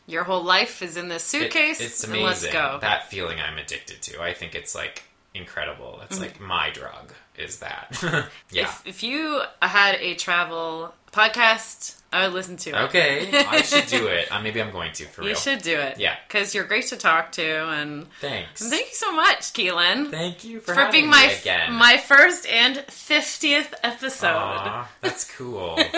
[0.06, 1.80] Your whole life is in this It- suitcase.
[1.80, 2.24] it's amazing.
[2.26, 2.78] let's go.
[2.80, 4.20] That feeling I'm addicted to.
[4.20, 5.04] I think it's like
[5.34, 6.00] incredible.
[6.04, 6.22] It's Mm-hmm.
[6.24, 7.96] like my drug is that.
[8.50, 8.64] yeah.
[8.64, 12.76] If, if you had a travel podcast, I would listen to it.
[12.88, 14.32] Okay, I should do it.
[14.32, 15.30] Uh, maybe I'm going to for real.
[15.30, 15.98] You should do it.
[15.98, 16.16] Yeah.
[16.26, 18.68] Because you're great to talk to, and Thanks.
[18.68, 21.72] thank you so much, Keelan, Thank you for, for having being my again.
[21.74, 24.26] my first and fiftieth episode.
[24.34, 25.76] Aw, that's cool.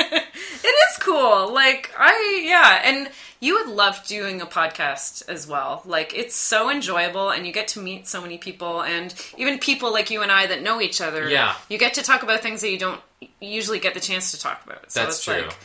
[0.64, 1.52] It is cool.
[1.52, 3.08] Like I yeah, and
[3.40, 5.82] you would love doing a podcast as well.
[5.84, 9.92] Like it's so enjoyable and you get to meet so many people and even people
[9.92, 11.28] like you and I that know each other.
[11.28, 11.54] Yeah.
[11.68, 13.00] You get to talk about things that you don't
[13.40, 14.90] usually get the chance to talk about.
[14.92, 15.34] So That's it's true.
[15.42, 15.56] like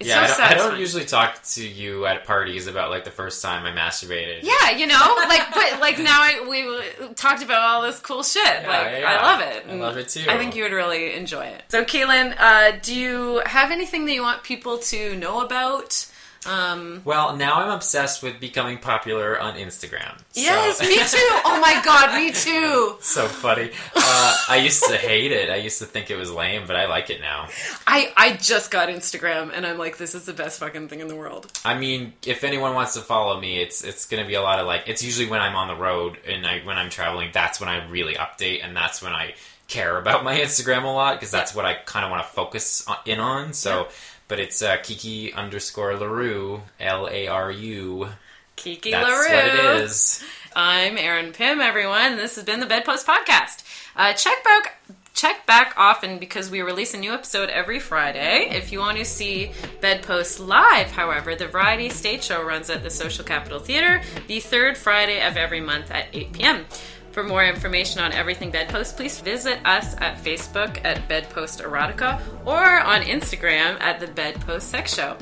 [0.00, 3.04] it's yeah, so I, don't, I don't usually talk to you at parties about like
[3.04, 4.40] the first time I masturbated.
[4.42, 8.42] Yeah, you know, like, but like now I, we talked about all this cool shit.
[8.42, 9.18] like, yeah, yeah.
[9.20, 9.64] I love it.
[9.68, 10.24] I love it too.
[10.26, 11.64] I think you would really enjoy it.
[11.68, 16.09] So, Kaylin, uh, do you have anything that you want people to know about
[16.46, 20.16] Um, Well, now I'm obsessed with becoming popular on Instagram.
[20.32, 21.40] So- yes, me too.
[21.44, 22.96] Oh my god, me too.
[23.00, 23.70] so funny.
[23.94, 25.50] Uh, I used to hate it.
[25.50, 27.48] I used to think it was lame, but I like it now.
[27.86, 31.08] I I just got Instagram and I'm like, this is the best fucking thing in
[31.08, 31.52] the world.
[31.64, 34.58] I mean, if anyone wants to follow me, it's it's going to be a lot
[34.60, 34.84] of like.
[34.88, 37.30] It's usually when I'm on the road and I when I'm traveling.
[37.34, 39.34] That's when I really update, and that's when I
[39.68, 42.84] care about my Instagram a lot because that's what I kind of want to focus
[42.88, 43.52] on, in on.
[43.52, 43.86] So,
[44.30, 48.08] but it's uh, Kiki underscore Laru L A R U.
[48.54, 49.28] Kiki That's Laru.
[49.28, 50.24] what it is.
[50.54, 52.16] I'm Erin Pym, everyone.
[52.16, 53.64] This has been the Bedpost Podcast.
[53.96, 54.76] Uh, check back
[55.12, 58.48] check back often because we release a new episode every Friday.
[58.52, 59.50] If you want to see
[59.80, 64.78] Bedpost live, however, the Variety Stage Show runs at the Social Capital Theatre the third
[64.78, 66.66] Friday of every month at 8 p.m.
[67.12, 72.80] For more information on everything Bedpost, please visit us at Facebook at Bedpost Erotica or
[72.80, 75.16] on Instagram at the Bedpost Sex Show.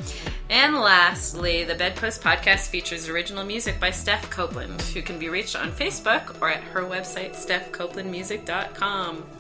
[0.51, 5.57] And lastly, the Bedpost podcast features original music by Steph Copeland, who can be reached
[5.57, 9.38] on Facebook or at her website, stephcopelandmusic.com.